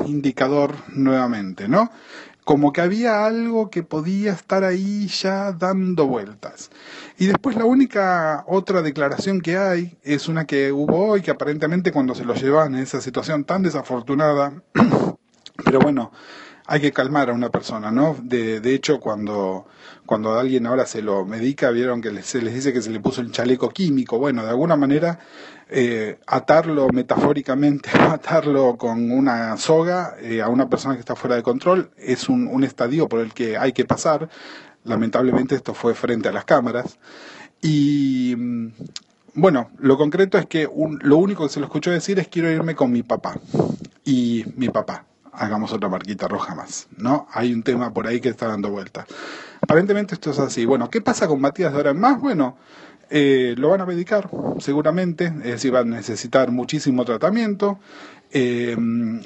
indicador 0.06 0.75
nuevamente, 0.88 1.68
¿no? 1.68 1.90
Como 2.44 2.72
que 2.72 2.80
había 2.80 3.26
algo 3.26 3.70
que 3.70 3.82
podía 3.82 4.32
estar 4.32 4.62
ahí 4.64 5.08
ya 5.08 5.52
dando 5.52 6.06
vueltas. 6.06 6.70
Y 7.18 7.26
después 7.26 7.56
la 7.56 7.64
única 7.64 8.44
otra 8.46 8.82
declaración 8.82 9.40
que 9.40 9.58
hay 9.58 9.98
es 10.04 10.28
una 10.28 10.46
que 10.46 10.70
hubo 10.70 11.08
hoy, 11.08 11.22
que 11.22 11.32
aparentemente 11.32 11.90
cuando 11.92 12.14
se 12.14 12.25
lo 12.25 12.34
llevan 12.34 12.75
en 12.76 12.82
esa 12.82 13.00
situación 13.00 13.44
tan 13.44 13.62
desafortunada, 13.62 14.62
pero 15.64 15.80
bueno, 15.80 16.12
hay 16.66 16.80
que 16.80 16.92
calmar 16.92 17.30
a 17.30 17.32
una 17.32 17.50
persona, 17.50 17.90
¿no? 17.90 18.16
De, 18.23 18.61
de 18.61 18.75
hecho, 18.75 18.99
cuando, 19.00 19.66
cuando 20.04 20.38
alguien 20.38 20.66
ahora 20.66 20.87
se 20.87 21.02
lo 21.02 21.25
medica, 21.25 21.70
vieron 21.70 22.00
que 22.00 22.23
se 22.23 22.42
les 22.42 22.54
dice 22.54 22.73
que 22.73 22.82
se 22.82 22.90
le 22.90 23.00
puso 23.00 23.20
el 23.20 23.30
chaleco 23.32 23.68
químico. 23.70 24.18
Bueno, 24.18 24.42
de 24.42 24.50
alguna 24.50 24.76
manera, 24.76 25.18
eh, 25.68 26.18
atarlo 26.26 26.88
metafóricamente, 26.88 27.90
atarlo 27.99 28.76
con 28.76 29.11
una 29.11 29.56
soga 29.56 30.16
eh, 30.20 30.42
a 30.42 30.49
una 30.49 30.68
persona 30.68 30.94
que 30.94 31.00
está 31.00 31.14
fuera 31.16 31.37
de 31.37 31.42
control 31.42 31.90
es 31.96 32.28
un, 32.28 32.46
un 32.49 32.64
estadio 32.64 33.08
por 33.08 33.20
el 33.20 33.32
que 33.35 33.56
hay 33.56 33.73
que 33.73 33.85
pasar. 33.85 34.28
Lamentablemente 34.85 35.54
esto 35.54 35.75
fue 35.75 35.94
frente 35.94 36.28
a 36.28 36.32
las 36.32 36.44
cámaras. 36.44 36.99
Y 37.62 38.35
mm, 38.37 38.68
bueno, 39.35 39.70
lo 39.78 39.96
concreto 39.99 40.38
es 40.38 40.46
que 40.46 40.66
un- 40.66 40.99
lo 41.02 41.16
único 41.18 41.44
que 41.46 41.52
se 41.52 41.61
lo 41.61 41.66
escuchó 41.66 41.90
decir 41.90 42.18
es 42.18 42.28
quiero 42.28 42.50
irme 42.50 42.75
con 42.75 42.90
mi 42.92 43.02
papá. 43.02 43.38
Y 44.04 44.44
mi 44.56 44.68
papá, 44.68 45.04
hagamos 45.37 45.73
otra 45.73 45.88
marquita 45.88 46.28
roja 46.28 46.55
más, 46.55 46.88
¿no? 46.97 47.26
Hay 47.33 47.52
un 47.52 47.62
tema 47.62 47.93
por 47.93 48.07
ahí 48.07 48.21
que 48.21 48.28
está 48.31 48.49
dando 48.49 48.71
vuelta. 48.71 49.07
Aparentemente 49.61 50.14
esto 50.14 50.31
es 50.31 50.38
así. 50.38 50.64
Bueno, 50.64 50.90
¿qué 50.90 51.00
pasa 51.00 51.26
con 51.28 51.40
Matías 51.40 51.73
de 51.73 51.78
ahora 51.78 51.90
en 51.90 52.00
más? 52.00 52.21
Bueno, 52.21 52.57
Eh, 53.09 53.55
lo 53.57 53.69
van 53.69 53.81
a 53.81 53.87
medicar, 53.87 54.28
seguramente, 54.59 55.26
es 55.26 55.52
decir, 55.52 55.73
va 55.73 55.78
a 55.81 55.85
necesitar 55.85 56.50
muchísimo 56.50 57.05
tratamiento. 57.05 57.78
Eh, 58.33 58.76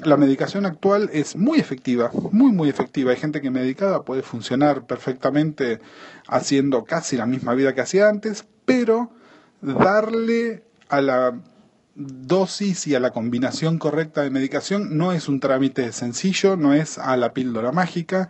la 0.03 0.17
medicación 0.17 0.67
actual 0.67 1.09
es 1.13 1.35
muy 1.35 1.57
efectiva, 1.59 2.11
muy, 2.31 2.51
muy 2.51 2.69
efectiva. 2.69 3.09
Hay 3.09 3.17
gente 3.17 3.41
que 3.41 3.49
medicada 3.49 4.03
puede 4.03 4.21
funcionar 4.21 4.85
perfectamente 4.85 5.79
haciendo 6.27 6.83
casi 6.83 7.17
la 7.17 7.25
misma 7.25 7.55
vida 7.55 7.73
que 7.73 7.81
hacía 7.81 8.07
antes, 8.07 8.45
pero 8.65 9.09
darle 9.61 10.63
a 10.89 11.01
la 11.01 11.33
dosis 11.95 12.87
y 12.87 12.95
a 12.95 12.99
la 12.99 13.11
combinación 13.11 13.77
correcta 13.77 14.21
de 14.21 14.29
medicación 14.29 14.97
no 14.97 15.11
es 15.11 15.27
un 15.27 15.39
trámite 15.39 15.91
sencillo, 15.91 16.55
no 16.55 16.73
es 16.73 16.97
a 16.97 17.17
la 17.17 17.33
píldora 17.33 17.71
mágica, 17.71 18.29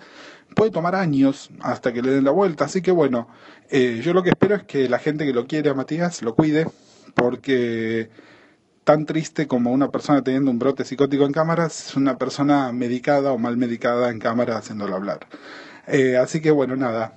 puede 0.56 0.72
tomar 0.72 0.96
años 0.96 1.50
hasta 1.62 1.94
que 1.94 2.02
le 2.02 2.12
den 2.12 2.24
la 2.24 2.32
vuelta, 2.32 2.66
así 2.66 2.82
que 2.82 2.92
bueno, 2.92 3.28
eh, 3.70 4.02
yo 4.04 4.14
lo 4.14 4.24
que 4.24 4.32
espero 4.32 4.56
es 4.56 4.64
que 4.64 4.90
la 4.90 5.00
gente 5.00 5.26
que 5.26 5.34
lo 5.34 5.48
quiere 5.48 5.70
a 5.70 5.74
Matías 5.74 6.22
lo 6.24 6.36
cuide, 6.36 6.68
porque 7.14 8.10
tan 8.84 9.06
triste 9.06 9.48
como 9.48 9.72
una 9.72 9.92
persona 9.92 10.24
teniendo 10.24 10.50
un 10.50 10.60
brote 10.60 10.84
psicótico 10.84 11.26
en 11.26 11.32
cámaras 11.32 11.90
es 11.90 11.96
una 11.96 12.18
persona 12.18 12.72
medicada 12.72 13.32
o 13.32 13.38
mal 13.38 13.58
medicada 13.58 14.10
en 14.10 14.20
cámara 14.20 14.58
haciéndolo 14.58 14.96
hablar. 14.96 15.28
Eh, 15.88 16.18
así 16.18 16.42
que 16.42 16.52
bueno, 16.52 16.76
nada, 16.76 17.14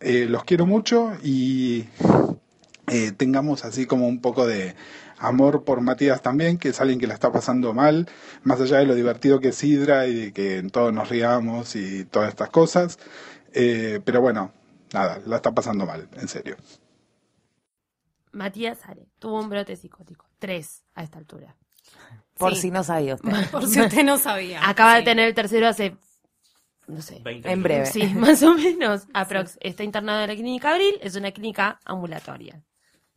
eh, 0.00 0.26
los 0.28 0.44
quiero 0.44 0.66
mucho 0.66 1.12
y 1.22 1.84
tengamos 3.16 3.64
así 3.64 3.86
como 3.86 4.06
un 4.06 4.20
poco 4.20 4.46
de 4.46 4.74
amor 5.26 5.64
por 5.64 5.80
Matías 5.80 6.22
también, 6.22 6.58
que 6.58 6.68
es 6.70 6.80
alguien 6.80 6.98
que 7.00 7.06
la 7.06 7.14
está 7.14 7.32
pasando 7.32 7.72
mal, 7.74 8.08
más 8.42 8.60
allá 8.60 8.78
de 8.78 8.86
lo 8.86 8.94
divertido 8.94 9.40
que 9.40 9.48
es 9.48 9.56
Sidra 9.56 10.06
y 10.06 10.14
de 10.26 10.32
que 10.32 10.58
en 10.58 10.70
todos 10.70 10.92
nos 10.92 11.08
riamos 11.08 11.76
y 11.76 12.04
todas 12.04 12.28
estas 12.28 12.50
cosas. 12.50 12.98
Eh, 13.52 14.00
pero 14.04 14.20
bueno, 14.20 14.52
nada, 14.92 15.20
la 15.26 15.36
está 15.36 15.52
pasando 15.52 15.86
mal, 15.86 16.08
en 16.14 16.28
serio. 16.28 16.56
Matías 18.32 18.78
sale, 18.78 19.06
tuvo 19.18 19.40
un 19.40 19.48
brote 19.48 19.76
psicótico. 19.76 20.26
Tres 20.38 20.82
a 20.94 21.02
esta 21.04 21.18
altura. 21.18 21.56
Por 22.36 22.54
Sí. 22.54 22.62
si 22.62 22.70
no 22.70 22.82
sabía 22.82 23.14
usted. 23.14 23.30
Por 23.52 23.66
si 23.68 23.80
usted 23.80 24.02
no 24.04 24.18
sabía. 24.18 24.68
Acaba 24.68 24.96
de 24.96 25.02
tener 25.02 25.28
el 25.28 25.34
tercero 25.34 25.68
hace, 25.68 25.96
no 26.88 27.00
sé, 27.00 27.20
20 27.22 27.50
En 27.52 27.62
breve. 27.62 27.86
sí, 27.86 28.02
más 28.14 28.42
o 28.42 28.54
menos. 28.54 29.06
Aprox. 29.14 29.56
Está 29.60 29.84
internado 29.84 30.22
en 30.22 30.28
la 30.28 30.34
clínica 30.34 30.72
Abril, 30.72 30.96
es 31.00 31.14
una 31.14 31.30
clínica 31.30 31.78
ambulatoria. 31.84 32.60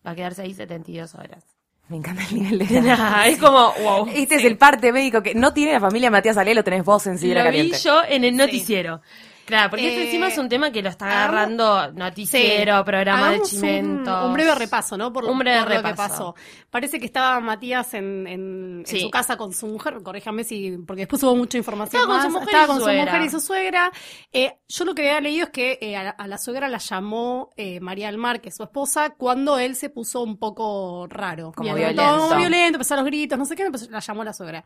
Va 0.05 0.11
a 0.11 0.15
quedarse 0.15 0.43
ahí 0.43 0.53
72 0.53 1.15
horas. 1.15 1.43
Me 1.89 1.97
encanta 1.97 2.21
el 2.29 2.35
nivel 2.35 2.59
de... 2.59 2.81
Nah, 2.81 3.25
es 3.27 3.37
como, 3.37 3.73
wow. 3.81 4.09
Este 4.13 4.35
es 4.35 4.43
el 4.43 4.57
parte 4.57 4.91
médico 4.91 5.23
que 5.23 5.33
no 5.35 5.53
tiene 5.53 5.71
la 5.73 5.79
familia 5.79 6.11
Matías 6.11 6.37
Ale, 6.37 6.53
lo 6.53 6.63
tenés 6.63 6.83
vos 6.83 7.07
en 7.07 7.17
Sidra 7.17 7.43
Lo 7.43 7.51
vi 7.51 7.57
Caliente. 7.57 7.77
yo 7.83 8.01
en 8.07 8.23
el 8.25 8.35
noticiero. 8.35 9.01
Claro, 9.47 9.69
porque 9.69 9.87
este 9.87 10.01
Eh, 10.01 10.05
encima 10.07 10.27
es 10.27 10.37
un 10.37 10.49
tema 10.49 10.71
que 10.71 10.81
lo 10.81 10.89
está 10.89 11.05
agarrando 11.05 11.89
noticiero, 11.93 12.83
programa 12.83 13.17
de 13.21 13.27
Hagamos 13.29 13.53
un- 13.53 13.59
chimentos. 13.59 14.25
Un, 14.25 14.33
breve 14.33 14.53
repaso, 14.55 14.97
¿no? 14.97 15.13
Por, 15.13 15.23
Un 15.23 15.39
breve 15.39 15.59
por 15.61 15.69
lo 15.69 15.81
que 15.81 15.87
repaso. 15.87 16.33
pasó. 16.33 16.35
Parece 16.69 16.99
que 16.99 17.05
estaba 17.05 17.39
Matías 17.39 17.93
en, 17.93 18.27
en, 18.27 18.83
en 18.85 18.99
su 19.01 19.09
casa 19.09 19.37
con 19.37 19.53
su 19.53 19.67
mujer, 19.67 20.03
corríjame 20.03 20.43
si, 20.43 20.77
porque 20.85 21.03
después 21.03 21.23
hubo 21.23 21.33
mucha 21.35 21.57
información 21.57 22.01
Estaba 22.01 22.19
con 22.21 22.29
su 22.29 22.37
mujer 22.39 22.47
estaba 22.49 22.63
y 22.63 22.67
con 22.67 22.75
su 22.75 22.81
su 22.81 22.85
suegra. 22.87 23.05
mujer 23.05 23.21
y 23.25 23.29
su 23.29 23.39
suegra. 23.39 23.91
Eh, 24.33 24.53
yo 24.67 24.83
lo 24.85 24.93
que 24.93 25.01
había 25.07 25.21
leído 25.21 25.45
es 25.45 25.51
que 25.51 25.77
eh, 25.81 25.95
a, 25.95 26.09
a 26.09 26.27
la 26.27 26.37
suegra 26.37 26.67
la 26.67 26.79
llamó 26.79 27.51
eh, 27.55 27.79
María 27.79 28.07
del 28.07 28.17
Mar, 28.17 28.41
que 28.41 28.49
es 28.49 28.55
su 28.57 28.63
esposa, 28.63 29.11
cuando 29.11 29.57
él 29.59 29.77
se 29.77 29.89
puso 29.89 30.21
un 30.23 30.37
poco 30.37 31.07
raro. 31.09 31.53
Como 31.55 31.73
Bien, 31.73 31.95
violento. 31.95 32.03
todo 32.27 32.35
violento, 32.37 32.75
empezó 32.75 32.95
a 32.95 32.97
los 32.97 33.05
gritos, 33.05 33.39
no 33.39 33.45
sé 33.45 33.55
qué, 33.55 33.65
la 33.89 33.99
llamó 34.01 34.23
la 34.25 34.33
suegra. 34.33 34.65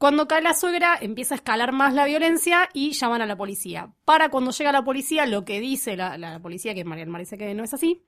Cuando 0.00 0.26
cae 0.26 0.40
la 0.40 0.54
suegra, 0.54 0.96
empieza 0.98 1.34
a 1.34 1.36
escalar 1.36 1.72
más 1.72 1.92
la 1.92 2.06
violencia 2.06 2.70
y 2.72 2.92
llaman 2.92 3.20
a 3.20 3.26
la 3.26 3.36
policía. 3.36 3.92
Para 4.06 4.30
cuando 4.30 4.50
llega 4.50 4.72
la 4.72 4.82
policía, 4.82 5.26
lo 5.26 5.44
que 5.44 5.60
dice 5.60 5.94
la, 5.94 6.16
la 6.16 6.40
policía, 6.40 6.74
que 6.74 6.86
María 6.86 7.04
del 7.04 7.12
Mar 7.12 7.20
dice 7.20 7.36
que 7.36 7.52
no 7.52 7.64
es 7.64 7.74
así, 7.74 8.02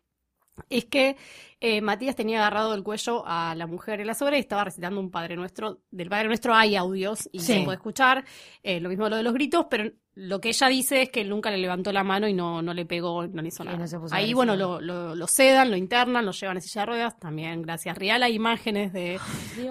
es 0.69 0.85
que 0.87 1.17
eh, 1.61 1.81
Matías 1.81 2.17
tenía 2.17 2.39
agarrado 2.41 2.75
el 2.75 2.83
cuello 2.83 3.23
a 3.27 3.55
la 3.55 3.67
mujer 3.67 4.01
y 4.01 4.05
la 4.05 4.15
suegra 4.15 4.37
y 4.37 4.41
estaba 4.41 4.65
recitando 4.65 4.99
un 5.01 5.11
Padre 5.11 5.37
Nuestro. 5.37 5.79
Del 5.91 6.09
Padre 6.09 6.27
Nuestro 6.29 6.55
hay 6.55 6.75
audios 6.77 7.29
y 7.33 7.39
Sí. 7.41 7.55
se 7.59 7.63
puede 7.63 7.77
escuchar. 7.77 8.25
eh, 8.63 8.81
lo 8.81 8.89
mismo 8.89 9.09
lo 9.09 9.17
de 9.17 9.23
los 9.23 9.33
gritos, 9.33 9.67
pero 9.71 9.91
lo 10.15 10.41
que 10.41 10.49
ella 10.51 10.69
dice 10.69 11.03
es 11.03 11.11
que 11.11 11.23
él 11.23 11.31
nunca 11.31 11.51
le 11.51 11.57
levantó 11.59 11.91
la 11.93 12.05
mano 12.05 12.29
y 12.29 12.35
no, 12.35 12.61
no 12.63 12.75
le 12.75 12.85
pegó, 12.85 13.27
no 13.27 13.41
le 13.43 13.49
hizo 13.49 13.65
nada. 13.65 13.79
no 13.79 14.07
Ahí, 14.11 14.35
bueno, 14.35 14.57
lo, 14.57 14.81
lo, 14.81 15.15
lo 15.15 15.27
sedan, 15.27 15.71
lo 15.71 15.77
internan, 15.77 16.27
lo 16.27 16.33
llevan 16.33 16.57
en 16.59 16.63
silla 16.63 16.83
de 16.83 16.87
ruedas. 16.87 17.19
También, 17.19 17.63
gracias 17.63 17.97
Real, 17.97 18.23
hay 18.23 18.35
imágenes 18.35 18.93
de 18.93 19.19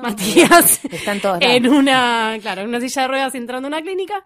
Matías 0.01 0.83
Está 0.85 1.11
en 1.13 1.21
todos 1.21 1.39
lados. 1.41 1.55
en 1.55 1.67
una, 1.67 2.37
claro, 2.41 2.61
en 2.61 2.69
una 2.69 2.79
silla 2.79 3.03
de 3.03 3.07
ruedas 3.09 3.35
entrando 3.35 3.67
a 3.67 3.69
una 3.69 3.81
clínica. 3.81 4.23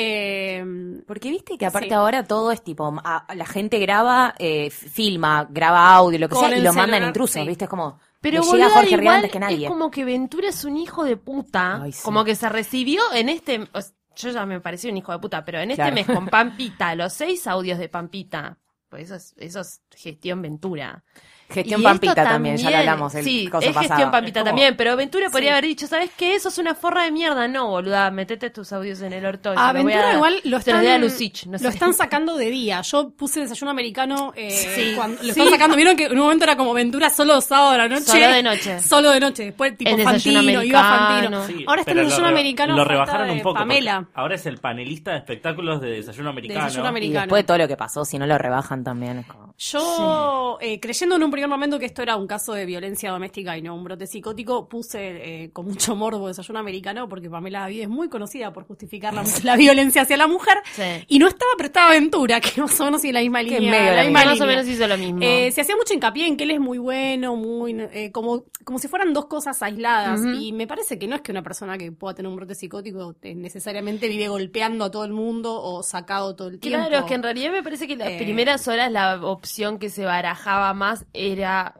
Eh, 0.00 0.64
Porque 1.06 1.30
viste 1.30 1.58
que 1.58 1.66
aparte 1.66 1.88
Sí. 1.88 1.94
ahora 1.94 2.22
todo 2.24 2.52
es 2.52 2.62
tipo, 2.62 2.94
a- 3.04 3.26
la 3.34 3.46
gente 3.46 3.78
graba, 3.78 4.34
eh, 4.38 4.70
filma, 4.70 5.46
graba 5.50 5.92
audio, 5.94 6.18
lo 6.18 6.28
que 6.28 6.34
Con 6.36 6.48
sea, 6.48 6.56
y 6.58 6.62
lo 6.62 6.72
mandan 6.72 7.02
intrusos, 7.04 7.40
sí. 7.42 7.46
viste, 7.48 7.64
es 7.64 7.70
como, 7.70 7.98
Pero 8.20 8.40
le 8.42 8.46
llega 8.52 8.70
Jorge 8.70 8.94
igual 8.94 9.16
antes 9.16 9.30
que 9.32 9.40
nadie. 9.40 9.66
es 9.66 9.70
como 9.70 9.90
que 9.90 10.04
Ventura 10.04 10.48
es 10.48 10.64
un 10.64 10.76
hijo 10.76 11.04
de 11.04 11.16
puta. 11.16 11.82
Ay, 11.82 11.92
sí. 11.92 12.02
Como 12.04 12.24
que 12.24 12.34
se 12.36 12.48
recibió 12.48 13.02
en 13.14 13.28
este... 13.28 13.68
o 13.72 13.80
sea, 13.80 13.92
yo 14.16 14.30
ya 14.30 14.46
me 14.46 14.60
parecí 14.60 14.88
un 14.88 14.96
hijo 14.96 15.12
de 15.12 15.18
puta, 15.18 15.44
pero 15.44 15.58
en 15.60 15.70
este 15.70 15.82
Claro. 15.82 15.94
mes 15.94 16.06
con 16.06 16.26
Pampita, 16.30 16.94
los 16.94 17.12
seis 17.12 17.46
audios 17.46 17.78
de 17.78 17.88
Pampita, 17.88 18.58
pues 18.88 19.04
eso 19.04 19.14
es, 19.16 19.34
eso 19.38 19.60
es 19.60 19.80
gestión 19.96 20.42
Ventura. 20.42 21.04
Gestión 21.50 21.80
Y 21.80 21.84
Pampita 21.84 22.14
también, 22.14 22.56
ya 22.58 22.70
lo 22.70 22.76
hablamos 22.76 23.14
el 23.14 23.24
Sí, 23.24 23.48
coso 23.48 23.66
es 23.66 23.72
pasado. 23.72 23.88
gestión 23.88 24.10
Pampita 24.10 24.40
Es 24.40 24.44
como- 24.44 24.50
también, 24.50 24.76
pero 24.76 24.96
Ventura 24.96 25.30
podría 25.30 25.52
haber 25.52 25.64
dicho, 25.64 25.86
¿sabes 25.86 26.10
qué? 26.16 26.34
Eso 26.34 26.50
es 26.50 26.58
una 26.58 26.74
forra 26.74 27.04
de 27.04 27.10
mierda. 27.10 27.48
No, 27.48 27.68
boluda, 27.68 28.10
metete 28.10 28.50
tus 28.50 28.70
audios 28.72 29.00
en 29.00 29.14
el 29.14 29.24
orto. 29.24 29.54
A 29.56 29.72
lo 29.72 29.80
igual 29.80 30.40
lo 30.44 30.58
están, 30.58 30.86
a 30.86 30.98
Lucich, 30.98 31.46
no 31.46 31.56
lo 31.58 31.68
están 31.70 31.94
sacando 31.94 32.36
de 32.36 32.50
día. 32.50 32.82
Yo 32.82 33.10
puse 33.10 33.40
desayuno 33.40 33.70
americano 33.70 34.32
eh, 34.36 34.50
Sí. 34.50 34.92
cuando, 34.94 35.16
lo 35.16 35.22
Sí. 35.22 35.30
están 35.30 35.48
sacando. 35.50 35.76
Vieron 35.76 35.96
que 35.96 36.04
en 36.04 36.12
un 36.12 36.18
momento 36.18 36.44
era 36.44 36.56
como 36.56 36.74
Ventura 36.74 37.08
solo 37.08 37.40
sábado 37.40 37.70
a 37.70 37.76
la 37.78 37.88
noche. 37.88 38.04
Solo 38.04 38.28
de 38.28 38.42
noche. 38.42 38.80
Solo 38.80 39.10
de 39.10 39.20
noche. 39.20 39.44
Después 39.46 39.76
tipo 39.76 39.90
El 39.90 40.02
Fantino, 40.02 40.40
iba 40.42 40.80
americano. 40.80 41.08
Fantino. 41.08 41.46
Sí, 41.46 41.64
Ahora 41.66 41.80
está 41.80 41.92
en 41.92 41.96
desayuno 41.98 42.26
lo 42.26 42.28
americano. 42.34 42.76
Lo 42.76 42.84
rebajaron 42.84 43.30
un 43.30 43.40
poco. 43.40 43.58
Pamela. 43.58 44.06
Ahora 44.14 44.34
es 44.34 44.44
el 44.44 44.58
panelista 44.58 45.12
de 45.12 45.18
espectáculos 45.18 45.80
de 45.80 45.88
Desayuno 45.92 46.28
Americano. 46.30 46.64
Desayuno 46.64 46.84
Y 46.84 46.88
americano. 46.88 47.20
después 47.22 47.42
de 47.42 47.46
todo 47.46 47.58
lo 47.58 47.68
que 47.68 47.76
pasó, 47.76 48.04
si 48.04 48.18
no 48.18 48.26
lo 48.26 48.36
rebajan 48.36 48.84
también, 48.84 49.20
es 49.20 49.26
como... 49.26 49.47
Yo, 49.60 50.56
eh, 50.60 50.78
creyendo 50.78 51.16
en 51.16 51.24
un 51.24 51.32
primer 51.32 51.48
momento 51.48 51.80
que 51.80 51.86
esto 51.86 52.00
era 52.00 52.14
un 52.14 52.28
caso 52.28 52.52
de 52.52 52.64
violencia 52.64 53.10
doméstica 53.10 53.58
y 53.58 53.62
no 53.62 53.74
un 53.74 53.82
brote 53.82 54.06
psicótico, 54.06 54.68
puse 54.68 54.98
eh, 55.44 55.50
con 55.52 55.66
mucho 55.66 55.96
morbo 55.96 56.28
desayuno 56.28 56.60
americano 56.60 57.08
porque 57.08 57.28
Pamela 57.28 57.62
David 57.62 57.82
es 57.82 57.88
muy 57.88 58.08
conocida 58.08 58.52
por 58.52 58.68
justificar 58.68 59.12
la, 59.14 59.24
la 59.42 59.56
violencia 59.56 60.02
hacia 60.02 60.16
la 60.16 60.28
mujer. 60.28 60.58
Sí. 60.74 60.82
Y 61.08 61.18
no 61.18 61.26
estaba, 61.26 61.50
pero 61.56 61.66
estaba 61.66 61.88
Aventura, 61.88 62.40
que 62.40 62.60
más 62.60 62.80
o 62.80 62.84
menos 62.84 63.00
sigue 63.00 63.14
la 63.14 63.20
misma 63.20 63.40
Que 63.40 63.58
línea. 63.58 63.70
medio 63.72 63.94
la 63.94 64.04
misma 64.04 64.24
Más 64.26 64.40
o 64.40 64.46
menos 64.46 64.68
hizo 64.68 64.86
lo 64.86 64.96
mismo. 64.96 65.18
Eh, 65.22 65.50
se 65.50 65.62
hacía 65.62 65.74
mucho 65.74 65.92
hincapié 65.92 66.28
en 66.28 66.36
que 66.36 66.44
él 66.44 66.52
es 66.52 66.60
muy 66.60 66.78
bueno, 66.78 67.34
muy 67.34 67.76
como, 68.12 68.44
como 68.62 68.78
si 68.78 68.86
fueran 68.86 69.12
dos 69.12 69.26
cosas 69.26 69.60
aisladas. 69.60 70.20
Y 70.40 70.52
me 70.52 70.68
parece 70.68 71.00
que 71.00 71.08
no 71.08 71.16
es 71.16 71.22
que 71.22 71.32
una 71.32 71.42
persona 71.42 71.76
que 71.76 71.90
pueda 71.90 72.14
tener 72.14 72.30
un 72.30 72.36
brote 72.36 72.54
psicótico 72.54 73.16
necesariamente 73.24 74.06
vive 74.06 74.28
golpeando 74.28 74.84
a 74.84 74.90
todo 74.92 75.04
el 75.04 75.12
mundo 75.12 75.60
o 75.60 75.82
sacado 75.82 76.36
todo 76.36 76.46
el 76.46 76.60
tiempo. 76.60 76.78
Claro, 76.86 77.04
es 77.04 77.08
que 77.08 77.14
en 77.14 77.24
realidad 77.24 77.50
me 77.50 77.64
parece 77.64 77.88
que 77.88 77.96
las 77.96 78.12
primeras 78.12 78.68
horas 78.68 78.92
la 78.92 79.16
opción 79.26 79.47
que 79.78 79.88
se 79.90 80.04
barajaba 80.04 80.74
más 80.74 81.06
era 81.12 81.74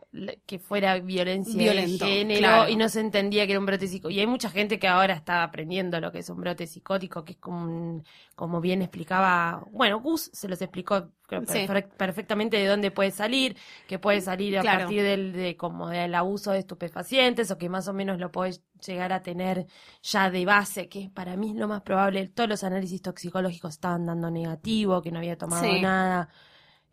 que 0.47 0.59
fuera 0.59 0.99
violencia 1.01 1.55
Violento, 1.57 2.05
de 2.07 2.11
género 2.11 2.39
claro. 2.41 2.69
y 2.71 2.77
no 2.77 2.89
se 2.89 3.01
entendía 3.01 3.47
que 3.47 3.53
era 3.53 3.61
un 3.61 3.67
brote 3.67 3.87
psicótico. 3.87 4.11
Y 4.11 4.21
hay 4.21 4.27
mucha 4.27 4.51
gente 4.51 4.79
que 4.79 4.89
ahora 4.89 5.15
está 5.15 5.43
aprendiendo 5.45 6.01
lo 6.01 6.11
que 6.11 6.21
es 6.21 6.31
un 6.31 6.39
brote 6.41 6.67
psicótico, 6.67 7.25
que 7.25 7.33
es 7.33 7.39
como, 7.39 7.63
un- 7.65 8.05
como 8.35 8.61
bien 8.61 8.81
explicaba, 8.83 9.65
bueno, 9.71 10.01
Gus 10.01 10.31
se 10.33 10.49
los 10.49 10.61
explicó 10.63 11.11
creo, 11.27 11.43
Sí. 11.47 11.59
perfe- 11.67 11.89
perfectamente 11.95 12.57
de 12.57 12.67
dónde 12.67 12.91
puede 12.91 13.11
salir, 13.11 13.55
que 13.87 13.99
puede 13.99 14.23
salir 14.23 14.57
a 14.59 14.63
Claro. 14.63 14.79
partir 14.81 15.03
del, 15.03 15.33
de 15.35 15.57
como 15.59 15.91
del 15.91 16.15
abuso 16.15 16.53
de 16.53 16.61
estupefacientes 16.61 17.51
o 17.51 17.59
que 17.59 17.69
más 17.69 17.87
o 17.87 17.93
menos 17.93 18.19
lo 18.19 18.33
puedes 18.33 18.63
llegar 18.87 19.13
a 19.13 19.23
tener 19.23 19.67
ya 20.03 20.31
de 20.31 20.47
base, 20.47 20.89
que 20.89 21.11
para 21.13 21.37
mí 21.37 21.51
es 21.51 21.57
lo 21.57 21.69
más 21.69 21.83
probable. 21.83 22.29
Todos 22.29 22.49
los 22.49 22.65
análisis 22.65 23.03
toxicológicos 23.03 23.75
estaban 23.75 24.07
dando 24.07 24.31
negativo, 24.31 25.03
que 25.03 25.11
no 25.13 25.19
había 25.19 25.37
tomado 25.37 25.63
Sí. 25.65 25.83
nada. 25.83 26.31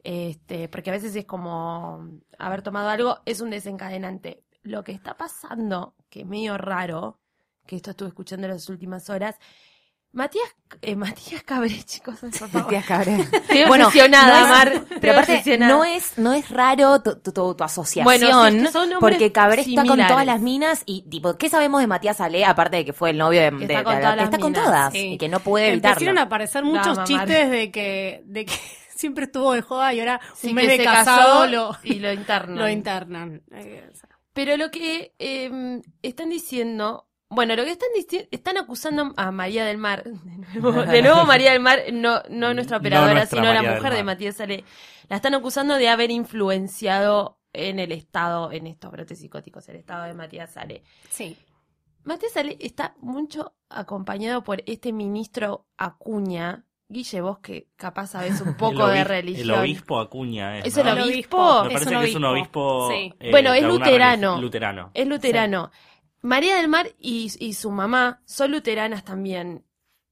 Este, 0.08 0.70
porque 0.70 0.92
a 0.92 0.94
veces 0.94 1.16
es 1.16 1.26
como 1.26 2.08
haber 2.38 2.62
tomado 2.62 2.90
algo 2.90 3.20
es 3.26 3.42
un 3.42 3.50
desencadenante. 3.50 4.44
Lo 4.62 4.84
que 4.84 4.92
está 4.92 5.16
pasando, 5.18 5.96
que 6.12 6.22
es 6.22 6.26
medio 6.28 6.60
raro, 6.60 7.20
que 7.66 7.76
esto 7.76 7.90
estuve 7.90 8.10
escuchando 8.10 8.46
en 8.46 8.54
las 8.54 8.70
últimas 8.70 9.10
horas, 9.10 9.36
Matías, 10.12 10.46
eh, 10.84 10.96
Matías 10.96 11.42
Cabré, 11.44 11.82
chicos, 11.84 12.20
por 12.20 12.32
favor. 12.32 12.62
Matías 12.66 12.86
Cabré. 12.86 13.16
Estoy 13.34 13.64
obsesionada, 13.64 14.48
Mar. 14.48 14.68
Estoy 14.74 14.98
Pero 15.02 15.14
aparte, 15.20 15.58
no 15.58 15.84
es, 15.84 16.18
no 16.20 16.34
es 16.34 16.50
raro 16.52 17.02
tu, 17.02 17.16
tu- 17.20 17.32
tu- 17.34 17.56
tu 17.56 17.64
asociación, 17.64 18.04
Bueno, 18.06 18.46
es 18.46 18.54
que 18.64 18.72
son 18.72 18.90
porque 19.00 19.32
Cabré 19.32 19.62
está 19.64 19.86
con 19.86 19.98
todas 19.98 20.26
las 20.26 20.40
minas 20.40 20.84
y, 20.86 21.02
tipo, 21.10 21.36
¿qué 21.38 21.50
sabemos 21.50 21.82
de 21.82 21.88
Matías 21.88 22.22
Ale? 22.22 22.46
Aparte 22.46 22.78
de 22.78 22.86
que 22.86 22.94
fue 22.94 23.10
el 23.10 23.18
novio 23.18 23.42
de, 23.42 23.50
Que 23.58 23.66
de- 23.68 23.74
está 23.74 23.84
con 23.84 23.96
de- 23.96 24.02
todas 24.02 24.18
que 24.18 24.24
está 24.24 24.38
con 24.40 24.54
todas 24.54 24.94
sí. 24.94 25.14
y 25.14 25.18
que 25.18 25.30
no 25.30 25.40
puede 25.40 25.74
Empezaron 25.74 25.98
a 25.98 26.02
evitarlo. 26.12 26.22
aparecer 26.22 26.64
muchos 26.64 27.04
chistes 27.06 27.50
de 27.50 27.72
que, 27.72 28.22
de 28.26 28.46
que 28.46 28.54
siempre 28.96 29.26
estuvo 29.26 29.54
de 29.54 29.62
joda 29.62 29.94
y 29.94 30.00
ahora 30.00 30.20
Sí, 30.34 30.50
un 30.50 30.56
mes 30.56 30.66
que 30.66 30.72
de 30.72 30.78
se 30.78 30.84
casado 30.84 31.48
lo, 31.48 31.78
y 31.84 32.00
lo 32.00 32.12
internan. 32.12 32.58
lo 33.50 33.60
Pero 34.34 34.58
lo 34.58 34.72
que 34.72 35.14
eh, 35.20 35.82
están 36.02 36.30
diciendo, 36.30 37.08
bueno, 37.30 37.56
lo 37.56 37.64
que 37.64 37.72
están 37.72 37.90
diciendo, 37.96 38.28
están 38.32 38.58
acusando 38.58 39.14
a 39.18 39.32
María 39.32 39.66
del 39.66 39.78
Mar, 39.78 40.04
de 40.54 40.60
nuevo, 40.60 40.84
de 40.84 41.02
nuevo 41.02 41.26
María 41.28 41.52
del 41.52 41.62
Mar, 41.62 41.80
no, 41.94 42.22
no 42.30 42.54
nuestra 42.54 42.78
No 42.78 42.82
operadora, 42.82 43.14
nuestra 43.14 43.40
sino 43.40 43.54
la 43.54 43.62
María 43.62 43.78
mujer 43.78 43.94
de. 43.94 44.04
Matías 44.04 44.40
Ale, 44.42 44.64
la 45.10 45.18
están 45.18 45.36
acusando 45.36 45.76
de 45.76 45.90
haber 45.90 46.12
influenciado 46.12 47.40
en 47.56 47.80
el 47.80 47.92
estado, 47.92 48.52
en 48.52 48.68
estos 48.68 48.92
brotes 48.92 49.20
psicóticos, 49.20 49.68
el 49.70 49.78
estado 49.78 50.06
de 50.06 50.14
Matías 50.14 50.52
Sale. 50.52 50.84
Sí. 51.10 51.38
Matías 52.04 52.34
Sale 52.34 52.58
está 52.60 52.96
mucho 53.00 53.56
acompañado 53.70 54.44
por 54.44 54.62
este 54.66 54.94
ministro 54.94 55.66
Acuña. 55.78 56.66
Guille, 56.88 57.22
vos 57.22 57.40
que 57.40 57.68
capaz 57.76 58.08
sabés 58.08 58.42
un 58.42 58.54
poco 58.58 58.88
de 58.88 59.04
religión. 59.04 59.50
El 59.50 59.56
obispo 59.62 60.00
Acuña 60.00 60.60
es. 60.60 60.66
¿Es 60.68 60.78
el 60.78 60.86
¿no? 60.86 60.92
El 60.94 61.02
obispo? 61.04 61.64
Me 61.64 61.68
Es 61.68 61.74
parece 61.74 61.96
un 61.96 62.02
que 62.04 62.10
es 62.10 62.16
un 62.16 62.26
obispo. 62.26 62.90
Sí. 62.92 63.14
eh, 63.20 63.32
Bueno, 63.32 63.54
es 63.54 63.64
luterano. 63.64 64.40
Luterano. 64.40 64.92
Es 64.94 65.08
luterano. 65.08 65.72
María 66.22 66.58
del 66.58 66.68
Mar 66.68 66.88
y, 67.00 67.32
y 67.40 67.54
su 67.54 67.72
mamá 67.72 68.22
son 68.26 68.52
luteranas 68.52 69.04
también. 69.04 69.64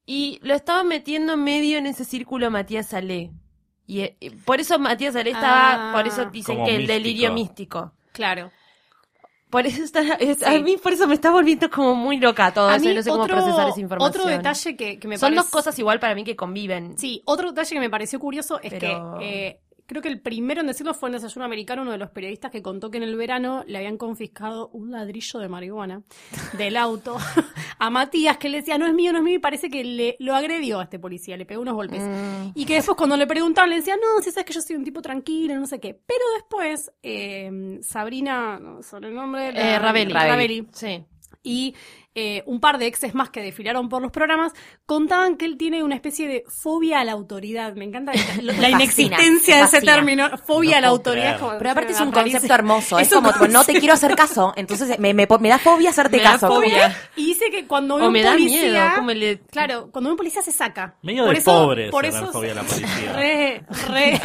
Y 0.06 0.40
lo 0.44 0.54
estaban 0.54 0.88
metiendo 0.88 1.38
medio 1.38 1.78
en 1.78 1.86
ese 1.88 2.06
círculo 2.06 2.52
Matías 2.52 2.88
Salé. 2.88 3.32
Y, 3.86 4.02
eh, 4.02 4.18
y 4.20 4.30
por 4.32 4.60
eso 4.60 4.78
Matías 4.80 5.14
Salé 5.14 5.32
estaba, 5.32 5.90
Ah. 5.90 5.94
por 5.94 6.08
eso 6.08 6.26
dicen 6.26 6.56
Como 6.56 6.68
que 6.68 6.76
el 6.76 6.88
delirio 6.88 7.32
místico. 7.34 7.94
Claro. 8.12 8.52
Por 9.54 9.68
eso 9.68 9.84
está, 9.84 10.02
es- 10.16 10.40
Sí. 10.40 10.46
a 10.46 10.60
mí 10.60 10.78
por 10.78 10.94
eso 10.94 11.08
me 11.08 11.14
está 11.14 11.30
volviendo 11.30 11.70
como 11.70 11.94
muy 11.94 12.18
loca 12.18 12.52
todo 12.52 12.70
A 12.70 12.78
eso, 12.78 12.86
mí 12.86 12.96
no 12.96 13.04
sé 13.04 13.10
cómo 13.12 13.22
otro, 13.24 13.36
procesar 13.38 13.70
esa 13.70 13.80
información. 13.80 14.10
otro 14.22 14.26
detalle 14.38 14.76
que, 14.76 15.00
que 15.00 15.08
me 15.08 15.18
Son 15.20 15.36
dos 15.36 15.46
cosas 15.50 15.78
igual 15.78 16.00
para 16.00 16.16
mí 16.16 16.24
que 16.24 16.36
conviven. 16.36 16.98
Sí, 16.98 17.22
otro 17.26 17.50
detalle 17.52 17.70
que 17.76 17.80
me 17.80 17.90
pareció 17.92 18.20
curioso 18.20 18.60
es 18.64 18.74
Pero- 18.74 19.20
que 19.20 19.48
eh, 19.48 19.60
creo 19.94 20.02
que 20.02 20.10
el 20.10 20.20
primero 20.20 20.60
en 20.60 20.68
decirlo 20.68 20.94
fue 20.94 21.08
en 21.10 21.14
Desayuno 21.14 21.46
Americano, 21.46 21.84
uno 21.84 21.92
de 21.92 21.98
los 21.98 22.10
periodistas 22.10 22.52
que 22.52 22.62
contó 22.62 22.92
que 22.92 22.98
en 22.98 23.04
el 23.04 23.16
verano 23.16 23.64
le 23.68 23.78
habían 23.78 23.98
confiscado 23.98 24.68
un 24.74 24.92
ladrillo 24.92 25.40
de 25.40 25.48
marihuana 25.48 26.02
del 26.58 26.76
auto 26.76 27.16
a 27.80 27.90
Matías, 27.90 28.38
que 28.38 28.50
le 28.50 28.58
decía, 28.58 28.78
no 28.78 28.86
es 28.88 28.94
mío, 28.94 29.12
no 29.14 29.20
es 29.20 29.24
mío, 29.24 29.36
y 29.36 29.40
parece 29.40 29.70
que 29.70 29.84
le, 29.86 30.16
lo 30.20 30.36
agredió 30.36 30.80
a 30.80 30.84
este 30.84 31.00
policía, 31.00 31.38
le 31.38 31.46
pegó 31.46 31.62
unos 31.62 31.76
golpes. 31.76 32.02
Mm. 32.02 32.52
Y 32.56 32.66
que 32.66 32.76
después 32.76 32.98
cuando 32.98 33.16
le 33.16 33.28
preguntaban 33.28 33.70
le 33.70 33.78
decía, 33.78 33.96
no, 33.96 34.22
si 34.22 34.32
sabes 34.32 34.46
que 34.46 34.54
yo 34.54 34.62
soy 34.62 34.76
un 34.76 34.84
tipo 34.84 35.02
tranquilo, 35.02 35.56
no 35.56 35.66
sé 35.68 35.80
qué. 35.80 35.94
Pero 36.06 36.24
después, 36.36 36.92
eh, 37.02 37.80
Sabrina, 37.82 38.60
no 38.60 38.84
sobre 38.84 39.10
el 39.10 39.16
nombre, 39.16 39.50
Eh, 39.50 39.80
Ravelli. 39.80 40.14
Ravelli 40.14 40.68
Sí. 40.74 41.04
y 41.44 41.76
eh, 42.16 42.44
un 42.46 42.60
par 42.60 42.78
de 42.78 42.86
exes 42.88 43.16
más 43.16 43.30
que 43.30 43.42
desfilaron 43.42 43.90
por 43.90 44.02
los 44.02 44.12
programas 44.12 44.54
contaban 44.86 45.36
que 45.38 45.46
él 45.46 45.58
tiene 45.58 45.84
una 45.84 45.96
especie 45.96 46.28
de 46.28 46.44
fobia 46.48 47.00
a 47.00 47.04
la 47.04 47.12
autoridad. 47.14 47.74
Me 47.74 47.86
encanta 47.86 48.12
la, 48.42 48.44
la 48.44 48.54
fascina, 48.54 48.70
inexistencia 48.70 49.58
de 49.58 49.64
ese 49.64 49.82
término, 49.82 50.38
fobia 50.38 50.72
No 50.74 50.78
a 50.78 50.82
la 50.82 50.88
autoridad. 50.90 51.40
como- 51.40 51.58
Pero 51.58 51.72
aparte 51.72 51.94
es 51.94 52.00
un 52.00 52.12
parece- 52.12 52.34
concepto 52.34 52.54
hermoso. 52.56 53.00
Es, 53.00 53.10
como, 53.14 53.32
no 53.50 53.64
te 53.64 53.74
quiero 53.80 53.94
hacer 53.94 54.16
caso. 54.16 54.54
Entonces 54.56 55.00
me, 55.00 55.14
me, 55.14 55.28
me 55.40 55.50
da 55.50 55.58
fobia 55.58 55.90
hacerte 55.90 56.18
Me 56.18 56.24
da 56.24 56.32
caso. 56.34 56.48
fobia. 56.48 56.96
Y 57.16 57.26
dice 57.26 57.46
que 57.50 57.66
cuando 57.68 57.96
ve 57.98 58.04
O 58.04 58.08
un 58.08 58.14
me 58.14 58.22
da 58.22 58.32
policía, 58.34 58.62
miedo. 58.72 58.86
¿cómo 58.96 59.12
le... 59.12 59.40
claro, 59.52 59.90
cuando 59.92 60.10
ve 60.10 60.12
un 60.14 60.18
policía 60.18 60.42
se 60.42 60.52
saca. 60.52 60.96
Medio 61.02 61.24
Por 61.26 61.34
de 61.34 61.40
eso- 61.40 61.52
pobre 61.52 61.90
por 61.90 62.06
eso 62.06 62.32
fobia 62.32 62.52
a 62.52 62.56
la 62.56 62.64
policía. 62.64 63.14
Re, 63.16 63.64
re, 63.90 64.22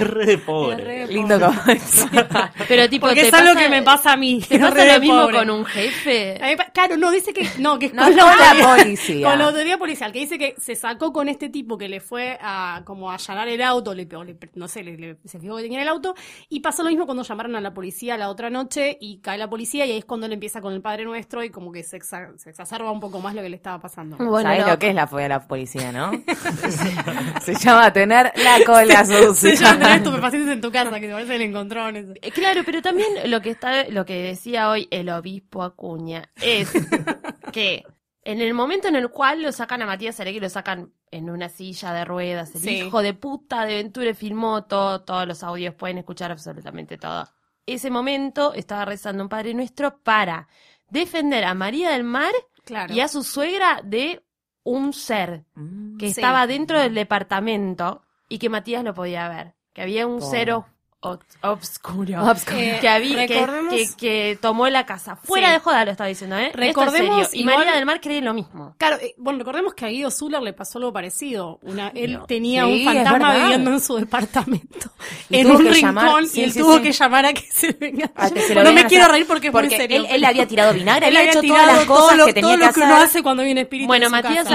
Re 0.00 0.26
de 0.26 0.38
pobre. 0.38 0.84
re 0.84 1.06
Lindo 1.06 1.38
pobre. 1.38 1.80
como 2.28 2.48
Pero 2.68 2.88
tipo, 2.88 3.06
Porque 3.06 3.22
¿te 3.22 3.28
es 3.28 3.34
algo 3.34 3.58
que 3.58 3.68
me 3.68 3.82
pasa 3.82 4.12
a 4.12 4.16
mí. 4.16 4.40
¿Te 4.46 4.58
pasa 4.58 4.74
lo 4.84 4.92
de 4.92 5.00
mismo 5.00 5.30
con 5.30 5.50
un 5.50 5.64
jefe? 5.64 6.40
Claro, 6.72 6.96
no, 6.96 7.10
dice 7.24 7.32
que 7.32 7.48
no, 7.60 7.78
que 7.78 7.86
es 7.86 7.94
No, 7.94 8.02
con, 8.04 8.12
con 8.14 8.18
la 8.18 8.76
policía. 8.76 9.28
Con 9.30 9.38
la 9.38 9.44
autoridad 9.46 9.78
policial, 9.78 10.12
que 10.12 10.18
dice 10.20 10.38
que 10.38 10.54
se 10.58 10.74
sacó 10.74 11.12
con 11.12 11.28
este 11.28 11.48
tipo 11.48 11.78
que 11.78 11.88
le 11.88 12.00
fue 12.00 12.38
a 12.40 12.82
como 12.84 13.10
a 13.10 13.14
allanar 13.14 13.48
el 13.48 13.62
auto, 13.62 13.94
le, 13.94 14.08
o 14.14 14.24
le- 14.24 14.36
no 14.54 14.68
sé, 14.68 14.82
le, 14.82 14.96
le- 14.96 15.16
se 15.24 15.38
fijó 15.38 15.56
que 15.56 15.62
tenía 15.62 15.82
el 15.82 15.88
auto, 15.88 16.14
y 16.48 16.60
pasó 16.60 16.82
lo 16.82 16.88
mismo 16.90 17.06
cuando 17.06 17.22
llamaron 17.22 17.56
a 17.56 17.60
la 17.60 17.72
policía 17.74 18.16
la 18.16 18.28
otra 18.28 18.50
noche, 18.50 18.96
y 19.00 19.18
cae 19.20 19.38
la 19.38 19.48
policía, 19.48 19.86
y 19.86 19.92
ahí 19.92 19.98
es 19.98 20.04
cuando 20.04 20.26
él 20.26 20.32
empieza 20.32 20.60
con 20.60 20.72
el 20.72 20.80
Padre 20.82 21.04
Nuestro, 21.04 21.42
y 21.44 21.50
como 21.50 21.72
que 21.72 21.82
se, 21.82 21.98
exa- 21.98 22.36
se 22.36 22.50
exacerba 22.50 22.90
un 22.90 23.00
poco 23.00 23.20
más 23.20 23.34
lo 23.34 23.42
que 23.42 23.48
le 23.48 23.56
estaba 23.56 23.80
pasando. 23.80 24.16
Bueno, 24.16 24.42
¿Sabes 24.48 24.66
no. 24.66 24.72
lo 24.72 24.78
que 24.78 24.88
es 24.88 24.94
la 24.94 25.06
fobia 25.06 25.26
a 25.26 25.28
la 25.30 25.46
policía, 25.46 25.92
no? 25.92 26.10
Se 27.42 27.54
llama 27.54 27.92
tener 27.92 28.32
la 28.36 28.58
cola 28.66 29.04
Se 29.04 29.26
sucia. 29.26 29.54
llama 29.54 29.78
tener 29.78 29.96
estupefacientes 29.98 30.52
en 30.52 30.60
tu 30.60 30.70
casa, 30.72 31.00
que 31.00 31.06
te 31.06 31.12
parecen 31.12 31.42
encontrones. 31.42 32.06
Eh, 32.20 32.30
Claro, 32.32 32.62
pero 32.64 32.82
también 32.82 33.08
lo 33.30 33.40
que 33.40 33.50
está, 33.50 33.88
lo 33.88 34.04
que 34.04 34.14
decía 34.22 34.68
hoy 34.70 34.88
el 34.90 35.08
obispo 35.10 35.62
Acuña 35.62 36.28
es 36.40 36.72
que 37.52 37.84
en 38.24 38.40
el 38.40 38.54
momento 38.54 38.88
en 38.88 38.96
el 38.96 39.10
cual 39.10 39.42
lo 39.42 39.52
sacan 39.52 39.82
a 39.82 39.86
Matías 39.86 40.18
Alegre, 40.20 40.40
lo 40.42 40.48
sacan 40.50 40.92
en 41.10 41.28
una 41.30 41.48
silla 41.48 41.92
de 41.92 42.04
ruedas, 42.04 42.54
el 42.54 42.60
Sí. 42.62 42.70
hijo 42.86 43.02
de 43.02 43.14
puta 43.14 43.64
de 43.66 43.74
Venture 43.76 44.14
filmó 44.14 44.64
todo, 44.64 45.02
todos 45.02 45.26
los 45.26 45.42
audios, 45.42 45.74
pueden 45.74 45.98
escuchar 45.98 46.30
absolutamente 46.30 46.96
todo. 46.98 47.28
Ese 47.66 47.90
momento 47.90 48.54
estaba 48.54 48.84
rezando 48.84 49.22
un 49.22 49.28
Padre 49.28 49.54
Nuestro 49.54 49.98
para 49.98 50.48
defender 50.90 51.44
a 51.44 51.54
María 51.54 51.90
del 51.90 52.04
Mar 52.04 52.32
Claro. 52.64 52.92
y 52.94 53.00
a 53.00 53.08
su 53.08 53.22
suegra 53.22 53.80
de 53.84 54.22
un 54.64 54.92
ser 54.92 55.44
Mm. 55.54 55.96
que 55.98 56.06
Sí. 56.06 56.12
estaba 56.20 56.46
dentro 56.46 56.78
del 56.80 56.94
departamento 56.94 58.02
y 58.28 58.38
que 58.38 58.48
Matías 58.48 58.84
lo 58.84 58.94
podía 58.94 59.28
ver. 59.28 59.54
Que 59.72 59.82
había 59.82 60.06
un 60.06 60.18
Pobre. 60.20 60.38
cero 60.38 60.66
o- 60.68 60.71
obscuro. 61.02 62.24
Obscuro. 62.30 62.56
Eh, 62.58 62.78
que, 62.80 62.88
había, 62.88 63.26
que, 63.26 63.44
que, 63.70 63.88
que 63.96 64.38
tomó 64.40 64.68
la 64.68 64.86
casa. 64.86 65.16
Fuera 65.16 65.48
Sí. 65.48 65.52
de 65.54 65.58
joda 65.60 65.84
lo 65.84 65.90
estaba 65.90 66.08
diciendo, 66.08 66.36
¿eh? 66.36 66.48
Es 66.48 66.56
Recordemos. 66.56 67.34
Y 67.34 67.40
igual- 67.40 67.56
María 67.58 67.74
del 67.74 67.86
Mar 67.86 68.00
cree 68.00 68.20
lo 68.20 68.32
mismo. 68.34 68.74
Claro, 68.78 68.96
eh, 69.00 69.14
bueno, 69.18 69.38
recordemos 69.40 69.74
que 69.74 69.84
a 69.84 69.88
Guido 69.88 70.10
Zuller 70.10 70.40
le 70.42 70.52
pasó 70.52 70.78
algo 70.78 70.92
parecido. 70.92 71.58
Una, 71.62 71.88
él 71.94 72.14
No. 72.14 72.26
tenía 72.26 72.64
Sí, 72.64 72.86
un 72.86 72.94
fantasma 72.94 73.34
viviendo 73.36 73.70
en 73.72 73.80
su 73.80 73.96
departamento, 73.96 74.90
Y 75.28 75.38
en 75.40 75.50
un 75.50 75.58
rincón, 75.58 75.74
llamar- 75.80 76.24
y 76.34 76.42
él 76.42 76.54
tuvo 76.54 76.80
que 76.80 76.92
llamar 76.92 77.26
a 77.26 77.32
que 77.32 77.42
se 77.52 77.72
venga. 77.72 78.10
A 78.14 78.30
que 78.30 78.40
se 78.40 78.54
lo 78.54 78.62
no 78.62 78.72
me 78.72 78.84
quiero 78.86 79.08
reír 79.08 79.26
porque 79.26 79.48
es 79.48 79.52
muy 79.52 79.68
serio. 79.70 79.96
él, 79.98 80.06
él 80.10 80.24
había 80.24 80.46
tirado 80.46 80.72
vinagre, 80.72 81.08
Él 81.08 81.16
había, 81.16 81.30
hecho 81.30 81.42
todas 81.42 81.66
las 81.66 81.86
todo 81.86 81.96
cosas 81.96 82.16
lo, 82.16 82.26
que 82.26 82.32
tenía 82.34 82.48
todo 82.48 82.56
lo 82.58 82.64
que 82.64 82.70
hacer. 82.70 82.82
uno 82.84 82.94
hace 82.96 83.22
cuando 83.22 83.42
viene 83.42 83.62
espíritu 83.62 83.88
Bueno, 83.88 84.08
Matías 84.10 84.46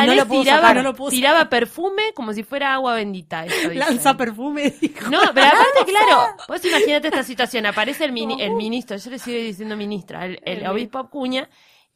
tiraba, 1.09 1.49
perfume 1.49 2.13
como 2.13 2.33
si 2.33 2.43
fuera 2.43 2.73
agua 2.73 2.93
bendita. 2.95 3.45
Lanza 3.73 4.15
perfume, 4.15 4.73
dijo. 4.81 5.09
No, 5.09 5.19
pero 5.33 5.47
aparte, 5.47 5.85
claro, 5.87 6.36
vos 6.47 6.63
imaginate 6.65 7.07
esta 7.07 7.23
situación, 7.23 7.65
aparece 7.65 8.05
el, 8.05 8.11
mini- 8.11 8.41
el 8.41 8.53
ministro, 8.55 8.97
yo 8.97 9.09
le 9.11 9.19
sigo 9.19 9.37
diciendo 9.37 9.75
ministra, 9.77 10.25
el, 10.25 10.39
el 10.43 10.59
El- 10.59 10.67
obispo 10.67 10.99
Acuña, 10.99 11.49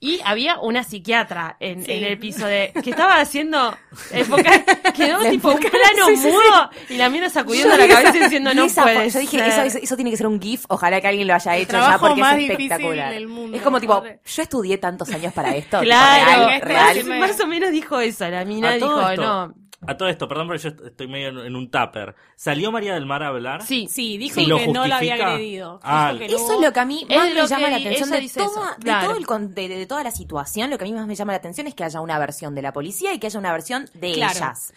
y 0.03 0.19
había 0.25 0.59
una 0.59 0.83
psiquiatra 0.83 1.57
en, 1.59 1.85
Sí. 1.85 1.91
en 1.91 2.03
el 2.05 2.17
piso 2.17 2.47
de, 2.47 2.73
que 2.83 2.89
estaba 2.89 3.19
haciendo, 3.19 3.77
enfocar, 4.11 4.65
quedó 4.95 5.19
La 5.21 5.29
tipo 5.29 5.49
un 5.49 5.57
enfoca- 5.57 5.69
plano 5.69 6.07
sí, 6.07 6.15
sí, 6.15 6.21
sí. 6.23 6.27
mudo, 6.29 6.69
y 6.89 6.97
la 6.97 7.07
mina 7.09 7.29
sacudiendo 7.29 7.75
Yo 7.75 7.77
la 7.77 7.87
cabeza 7.87 8.09
esa- 8.09 8.23
diciendo, 8.23 8.51
no 8.55 8.63
esa 8.63 8.81
puede 8.81 9.09
Yo 9.11 9.19
dije, 9.19 9.37
ser". 9.37 9.49
eso, 9.49 9.61
eso, 9.61 9.77
eso 9.77 9.95
tiene 9.95 10.09
que 10.09 10.17
ser 10.17 10.25
un 10.25 10.41
GIF, 10.41 10.65
ojalá 10.69 10.99
que 11.01 11.07
alguien 11.07 11.27
lo 11.27 11.35
haya 11.35 11.55
hecho 11.55 11.73
ya 11.73 11.99
porque 11.99 12.19
más 12.19 12.35
es 12.35 12.49
espectacular. 12.49 13.13
del 13.13 13.27
mundo, 13.27 13.55
es 13.55 13.61
como 13.61 13.79
tipo, 13.79 14.03
yo 14.03 14.41
estudié 14.41 14.79
tantos 14.79 15.07
años 15.11 15.33
para 15.33 15.55
esto. 15.55 15.77
tipo, 15.79 15.83
Claro, 15.83 16.47
real, 16.47 16.59
que 16.61 16.65
real. 16.67 16.97
esto- 16.97 17.13
más 17.13 17.39
o 17.39 17.45
menos 17.47 17.71
dijo 17.71 17.99
eso, 17.99 18.27
la 18.27 18.43
mina 18.43 18.71
dijo, 18.73 19.07
esto. 19.07 19.21
no, 19.21 19.53
A 19.87 19.97
todo 19.97 20.09
esto, 20.09 20.27
perdón, 20.27 20.47
pero 20.47 20.59
yo 20.59 20.69
est- 20.69 20.81
estoy 20.81 21.07
medio 21.07 21.43
en, 21.43 21.55
un 21.55 21.71
tupper. 21.71 22.15
¿Salió 22.35 22.71
María 22.71 22.93
del 22.93 23.05
Mar 23.07 23.23
a 23.23 23.27
hablar? 23.29 23.63
sí, 23.63 23.87
Sí, 23.89 24.17
dijo 24.19 24.35
Sí. 24.35 24.45
¿Lo 24.45 24.57
que 24.57 24.67
no 24.67 24.85
la 24.85 24.97
había 24.97 25.15
agredido. 25.15 25.79
Ah, 25.83 26.09
Dijo 26.13 26.19
que 26.25 26.31
no 26.31 26.37
Eso 26.37 26.53
es 26.53 26.61
lo 26.61 26.71
que 26.73 26.79
a 26.79 26.85
mí 26.85 27.05
más 27.09 27.33
me 27.33 27.47
llama 27.47 27.69
la 27.69 27.77
atención 27.77 28.09
de, 28.11 28.29
toda, 28.29 28.45
eso, 28.45 28.61
de 28.77 28.83
claro. 28.83 29.07
todo 29.07 29.17
el 29.17 29.25
con- 29.25 29.55
de, 29.55 29.67
de 29.67 29.85
toda 29.87 30.03
la 30.03 30.11
situación. 30.11 30.69
Lo 30.69 30.77
que 30.77 30.83
a 30.83 30.87
mí 30.87 30.93
más 30.93 31.07
me 31.07 31.15
llama 31.15 31.33
la 31.33 31.37
atención 31.39 31.65
es 31.67 31.73
que 31.73 31.83
haya 31.83 31.99
una 31.99 32.19
versión 32.19 32.53
de 32.53 32.61
la 32.61 32.71
policía 32.73 33.13
y 33.13 33.19
que 33.19 33.27
haya 33.27 33.39
una 33.39 33.51
versión 33.51 33.89
de 33.95 34.11
Claro. 34.13 34.33
ellas. 34.37 34.73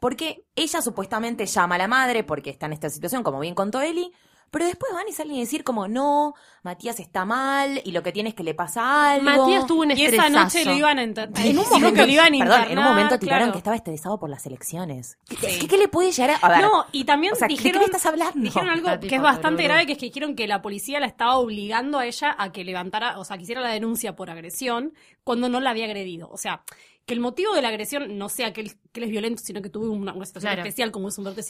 Porque 0.00 0.44
ella 0.54 0.82
supuestamente 0.82 1.46
llama 1.46 1.74
a 1.76 1.78
la 1.78 1.88
madre 1.88 2.24
porque 2.24 2.50
está 2.50 2.66
en 2.66 2.74
esta 2.74 2.90
situación, 2.90 3.22
como 3.22 3.40
bien 3.40 3.54
contó 3.54 3.80
Eli, 3.80 4.12
pero 4.54 4.64
después 4.66 4.92
van 4.94 5.06
y 5.08 5.12
salen 5.12 5.34
a 5.36 5.40
decir 5.40 5.64
como, 5.64 5.88
no, 5.88 6.34
Matías 6.62 7.00
está 7.00 7.24
mal 7.24 7.82
y 7.84 7.90
lo 7.90 8.02
que 8.02 8.12
tiene 8.12 8.28
es 8.30 8.34
que 8.34 8.44
le 8.44 8.54
pasa 8.54 9.10
algo. 9.12 9.24
Matías 9.24 9.66
tuvo 9.66 9.82
un 9.82 9.90
Y 9.90 9.94
esa 9.94 10.04
estresazo. 10.26 10.30
noche 10.30 10.64
lo 10.64 10.72
iban 10.76 10.98
a 10.98 11.02
internar. 11.02 11.44
En 11.46 11.58
un 11.58 11.68
momento, 11.68 11.94
que 11.94 12.06
lo 12.06 12.12
iban 12.12 12.26
a 12.34 12.38
perdón, 12.38 12.40
en 12.40 12.44
un 12.46 12.62
internar, 12.70 12.88
momento 12.88 13.18
tiraron 13.18 13.38
claro. 13.46 13.52
que 13.52 13.58
estaba 13.58 13.76
estresado 13.76 14.18
por 14.18 14.30
las 14.30 14.46
elecciones. 14.46 15.18
¿Qué, 15.28 15.36
Sí. 15.36 15.58
qué- 15.60 15.68
qué 15.68 15.76
le 15.76 15.88
puede 15.88 16.12
llegar 16.12 16.30
a, 16.40 16.46
a 16.46 16.48
ver? 16.48 16.60
No, 16.62 16.86
y 16.92 17.04
también 17.04 17.32
o 17.32 17.36
sea, 17.36 17.48
¿de 17.48 17.54
qué 17.56 17.58
dijeron, 17.64 17.80
le 17.80 17.86
estás 17.86 18.06
hablando? 18.06 18.40
dijeron 18.40 18.68
algo 18.70 18.88
que 19.00 19.16
es 19.16 19.20
bastante 19.22 19.64
grave, 19.64 19.86
que 19.86 19.92
es 19.92 19.98
que 19.98 20.06
dijeron 20.06 20.34
que 20.36 20.46
la 20.46 20.62
policía 20.62 21.00
la 21.00 21.06
estaba 21.06 21.36
obligando 21.36 21.98
a 21.98 22.06
ella 22.06 22.34
a 22.38 22.52
que 22.52 22.64
levantara, 22.64 23.18
o 23.18 23.24
sea, 23.24 23.36
que 23.36 23.42
hiciera 23.42 23.60
la 23.60 23.70
denuncia 23.70 24.14
por 24.16 24.30
agresión 24.30 24.94
cuando 25.24 25.48
no 25.48 25.60
la 25.60 25.70
había 25.70 25.84
agredido. 25.86 26.28
O 26.30 26.36
sea, 26.38 26.62
que 27.06 27.14
el 27.14 27.20
motivo 27.20 27.54
de 27.54 27.62
la 27.62 27.68
agresión 27.68 28.16
no 28.16 28.28
sea 28.28 28.52
que 28.52 28.62
él, 28.62 28.72
que 28.92 29.00
él 29.00 29.04
es 29.04 29.10
violento, 29.10 29.42
sino 29.44 29.60
que 29.62 29.68
tuvo 29.70 29.90
una, 29.90 30.12
una 30.14 30.24
situación 30.26 30.52
Claro. 30.52 30.62
especial 30.62 30.90
como 30.90 31.08
es 31.08 31.18
un 31.18 31.24
brote 31.24 31.42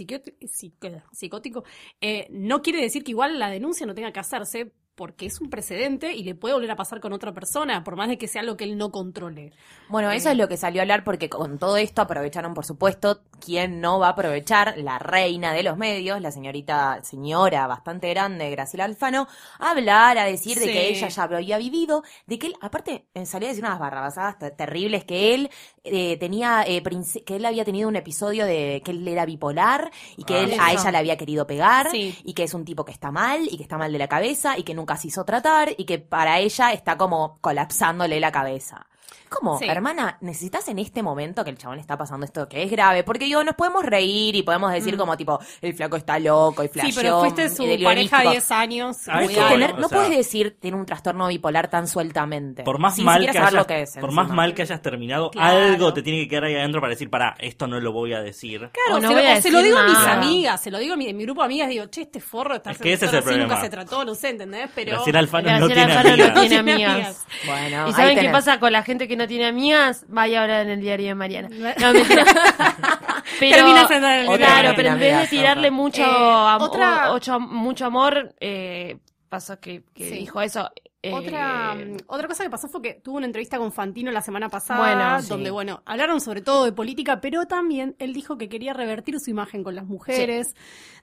psicótico, 1.12 1.64
eh, 2.00 2.26
no 2.30 2.62
quiere 2.62 2.80
decir 2.80 3.04
que 3.04 3.12
igual 3.12 3.38
la 3.38 3.50
denuncia 3.50 3.86
no 3.86 3.94
tenga 3.94 4.12
que 4.12 4.20
hacerse 4.20 4.72
porque 4.94 5.26
es 5.26 5.40
un 5.40 5.50
precedente 5.50 6.12
y 6.12 6.22
le 6.24 6.34
puede 6.34 6.54
volver 6.54 6.70
a 6.70 6.76
pasar 6.76 7.00
con 7.00 7.12
otra 7.12 7.32
persona, 7.32 7.82
por 7.84 7.96
más 7.96 8.08
de 8.08 8.18
que 8.18 8.28
sea 8.28 8.42
algo 8.42 8.56
que 8.56 8.64
él 8.64 8.76
no 8.78 8.90
controle. 8.90 9.52
Bueno, 9.88 10.10
eso 10.10 10.30
es 10.30 10.36
lo 10.36 10.48
que 10.48 10.56
salió 10.56 10.80
a 10.80 10.84
hablar 10.84 11.04
porque 11.04 11.28
con 11.28 11.58
todo 11.58 11.76
esto 11.76 12.02
aprovecharon, 12.02 12.54
por 12.54 12.64
supuesto, 12.64 13.22
quién 13.40 13.80
no 13.80 13.98
va 13.98 14.08
a 14.08 14.10
aprovechar, 14.10 14.74
la 14.78 14.98
reina 14.98 15.52
de 15.52 15.62
los 15.62 15.76
medios, 15.76 16.20
la 16.20 16.30
señorita, 16.30 17.02
señora 17.02 17.66
bastante 17.66 18.08
grande, 18.10 18.50
Graciela 18.50 18.84
Alfano, 18.84 19.26
a 19.58 19.70
hablar, 19.70 20.18
a 20.18 20.24
decir 20.24 20.58
de 20.58 20.66
que 20.66 20.88
ella 20.88 21.08
ya 21.08 21.22
había 21.24 21.58
vivido, 21.58 22.02
de 22.26 22.38
que 22.38 22.46
él, 22.48 22.54
aparte, 22.60 23.06
eh, 23.14 23.26
salió 23.26 23.48
a 23.48 23.50
decir 23.50 23.64
unas 23.64 23.78
barrabasadas 23.78 24.38
ter- 24.38 24.56
terribles, 24.56 25.04
que 25.04 25.34
él 25.34 25.50
eh, 25.84 26.16
tenía, 26.16 26.64
eh, 26.66 26.82
que 27.26 27.36
él 27.36 27.44
había 27.44 27.64
tenido 27.64 27.88
un 27.88 27.96
episodio 27.96 28.46
de 28.46 28.80
que 28.84 28.90
él 28.90 29.06
era 29.06 29.26
bipolar 29.26 29.90
y 30.16 30.24
que 30.24 30.34
Ah, 30.34 30.40
él, 30.42 30.56
a 30.58 30.72
ella 30.72 30.90
le 30.90 30.98
había 30.98 31.16
querido 31.18 31.46
pegar 31.46 31.90
Sí. 31.90 32.16
y 32.24 32.32
que 32.32 32.44
es 32.44 32.54
un 32.54 32.64
tipo 32.64 32.84
que 32.84 32.92
está 32.92 33.10
mal 33.10 33.46
y 33.50 33.56
que 33.58 33.62
está 33.62 33.76
mal 33.78 33.92
de 33.92 33.98
la 33.98 34.08
cabeza 34.08 34.58
y 34.58 34.62
que 34.62 34.72
nunca 34.74 34.96
se 34.96 35.08
hizo 35.08 35.24
tratar 35.24 35.70
y 35.76 35.84
que 35.84 35.98
para 35.98 36.38
ella 36.40 36.72
está 36.72 36.96
como 36.96 37.38
colapsándole 37.40 38.18
la 38.20 38.32
cabeza. 38.32 38.86
Como, 39.28 39.58
Sí. 39.58 39.64
hermana, 39.68 40.16
necesitas 40.20 40.68
en 40.68 40.78
este 40.78 41.02
momento 41.02 41.42
que 41.42 41.50
el 41.50 41.58
chabón 41.58 41.78
está 41.80 41.96
pasando 41.98 42.24
esto 42.24 42.48
que 42.48 42.62
es 42.62 42.70
grave, 42.70 43.02
porque 43.02 43.24
digo, 43.24 43.42
nos 43.42 43.56
podemos 43.56 43.84
reír 43.84 44.36
y 44.36 44.42
podemos 44.42 44.70
decir 44.72 44.96
como 44.96 45.16
tipo, 45.16 45.40
el 45.60 45.74
flaco 45.74 45.96
está 45.96 46.18
loco 46.20 46.62
y 46.62 46.68
flasheó. 46.68 46.88
Mm. 46.88 46.92
Sí, 46.92 46.98
pero 47.00 47.20
fuiste 47.20 47.48
su 47.48 47.64
pareja 47.84 48.18
místico. 48.18 48.30
10 48.30 48.50
años. 48.52 48.96
Ay, 49.08 49.28
tener- 49.28 49.72
o 49.72 49.78
no 49.78 49.88
sea- 49.88 49.98
puedes 49.98 50.16
decir 50.16 50.56
tiene 50.60 50.76
un 50.76 50.86
trastorno 50.86 51.26
bipolar 51.28 51.68
tan 51.68 51.88
sueltamente. 51.88 52.62
Por 52.62 52.78
más 52.78 52.94
sin 52.96 53.06
mal 53.06 53.22
que 53.24 53.30
hayas, 53.30 53.52
lo 53.52 53.66
que 53.66 53.82
es. 53.82 53.96
por 54.00 54.12
más 54.12 54.28
mal 54.30 54.54
que 54.54 54.62
hayas 54.62 54.80
terminado, 54.82 55.30
Claro. 55.30 55.58
algo 55.58 55.92
te 55.92 56.02
tiene 56.02 56.20
que 56.22 56.28
quedar 56.28 56.44
ahí 56.44 56.54
adentro 56.54 56.80
para 56.80 56.90
decir, 56.92 57.10
para, 57.10 57.34
esto 57.40 57.66
no 57.66 57.80
lo 57.80 57.92
voy 57.92 58.12
a 58.12 58.20
decir. 58.20 58.58
Claro, 58.72 58.98
O 58.98 59.00
no 59.00 59.08
se, 59.08 59.14
voy 59.14 59.22
lo, 59.24 59.30
a 59.30 59.34
o 59.38 59.40
se 59.40 59.50
lo 59.50 59.62
digo 59.62 59.78
a 59.78 59.84
mis 59.84 59.98
amigas, 59.98 60.62
se 60.62 60.70
lo 60.70 60.78
digo 60.78 60.94
a 60.94 60.96
mi, 60.96 61.08
en 61.08 61.16
mi 61.16 61.24
grupo 61.24 61.40
de 61.40 61.46
amigas, 61.46 61.68
digo, 61.70 61.86
che, 61.86 62.02
este 62.02 62.20
forro 62.20 62.54
está 62.56 62.70
Es 62.70 62.78
que 62.78 62.92
ese 62.92 63.06
es 63.06 63.12
el 63.12 63.18
así, 63.18 63.28
nunca 63.30 63.38
problema. 63.38 63.60
se 63.62 63.68
trató, 63.70 64.04
no 64.04 64.14
sé, 64.14 64.28
¿entendés? 64.28 64.70
Pero... 64.74 64.92
Graciela 64.92 65.18
Alfano 65.18 65.44
Graciela 65.48 65.60
no 65.60 65.66
tiene 65.74 65.82
Alfano 65.92 66.08
no 66.16 66.22
amigas. 66.24 66.40
tiene 66.40 66.58
amigas. 66.58 67.26
Bueno, 67.46 67.88
¿Y 67.88 67.92
saben 67.94 68.18
qué 68.20 68.28
pasa 68.28 68.60
con 68.60 68.70
la 68.72 68.82
gente 68.82 69.03
que 69.08 69.16
no 69.16 69.26
tiene 69.26 69.46
amigas? 69.46 70.04
Vaya 70.08 70.40
ahora 70.42 70.62
en 70.62 70.68
el 70.70 70.80
diario 70.80 71.08
de 71.08 71.14
Mariana. 71.14 71.48
No, 71.48 71.92
mentira. 71.92 72.24
pero, 73.40 73.86
siendo 73.88 74.08
el 74.08 74.28
Otra 74.28 74.46
claro, 74.46 74.72
pero 74.76 74.88
en 74.90 74.98
vez 74.98 75.20
de 75.22 75.26
tirarle 75.36 75.70
mucho, 75.70 76.02
Eh, 76.02 76.06
am- 76.06 76.62
otra- 76.62 77.12
o- 77.12 77.14
ocho- 77.16 77.40
mucho 77.40 77.86
amor, 77.86 78.34
eh, 78.40 78.98
pasó 79.28 79.58
que, 79.60 79.84
que 79.94 80.08
Sí. 80.08 80.14
dijo 80.18 80.40
eso. 80.40 80.70
eh, 81.06 81.12
Otra, 81.12 81.76
otra 82.06 82.28
cosa 82.28 82.44
que 82.44 82.48
pasó 82.50 82.66
fue 82.66 82.80
que 82.80 82.94
tuvo 82.94 83.18
una 83.18 83.26
entrevista 83.26 83.58
con 83.58 83.72
Fantino 83.72 84.10
la 84.10 84.22
semana 84.22 84.48
pasada, 84.48 84.80
Bueno, 84.80 85.20
sí. 85.22 85.28
donde, 85.28 85.50
bueno, 85.50 85.82
hablaron 85.84 86.18
sobre 86.22 86.40
todo 86.40 86.64
de 86.64 86.72
política, 86.72 87.20
pero 87.20 87.44
también 87.44 87.94
él 87.98 88.14
dijo 88.14 88.38
que 88.38 88.48
quería 88.48 88.72
revertir 88.72 89.20
su 89.20 89.28
imagen 89.30 89.62
con 89.62 89.74
las 89.74 89.84
mujeres, 89.84 90.54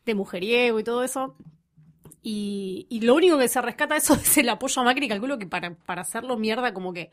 de 0.03 0.15
mujeriego 0.15 0.79
y 0.79 0.83
todo 0.83 1.03
eso. 1.03 1.35
Y, 2.21 2.87
y 2.89 3.01
lo 3.01 3.15
único 3.15 3.37
que 3.37 3.47
se 3.47 3.61
rescata 3.61 3.95
eso 3.95 4.13
es 4.21 4.37
el 4.37 4.49
apoyo 4.49 4.81
a 4.81 4.85
Macri. 4.85 5.07
Calculo 5.07 5.37
que 5.37 5.47
para, 5.47 5.75
para 5.75 6.01
hacerlo 6.01 6.37
mierda, 6.37 6.73
como 6.73 6.93
que 6.93 7.11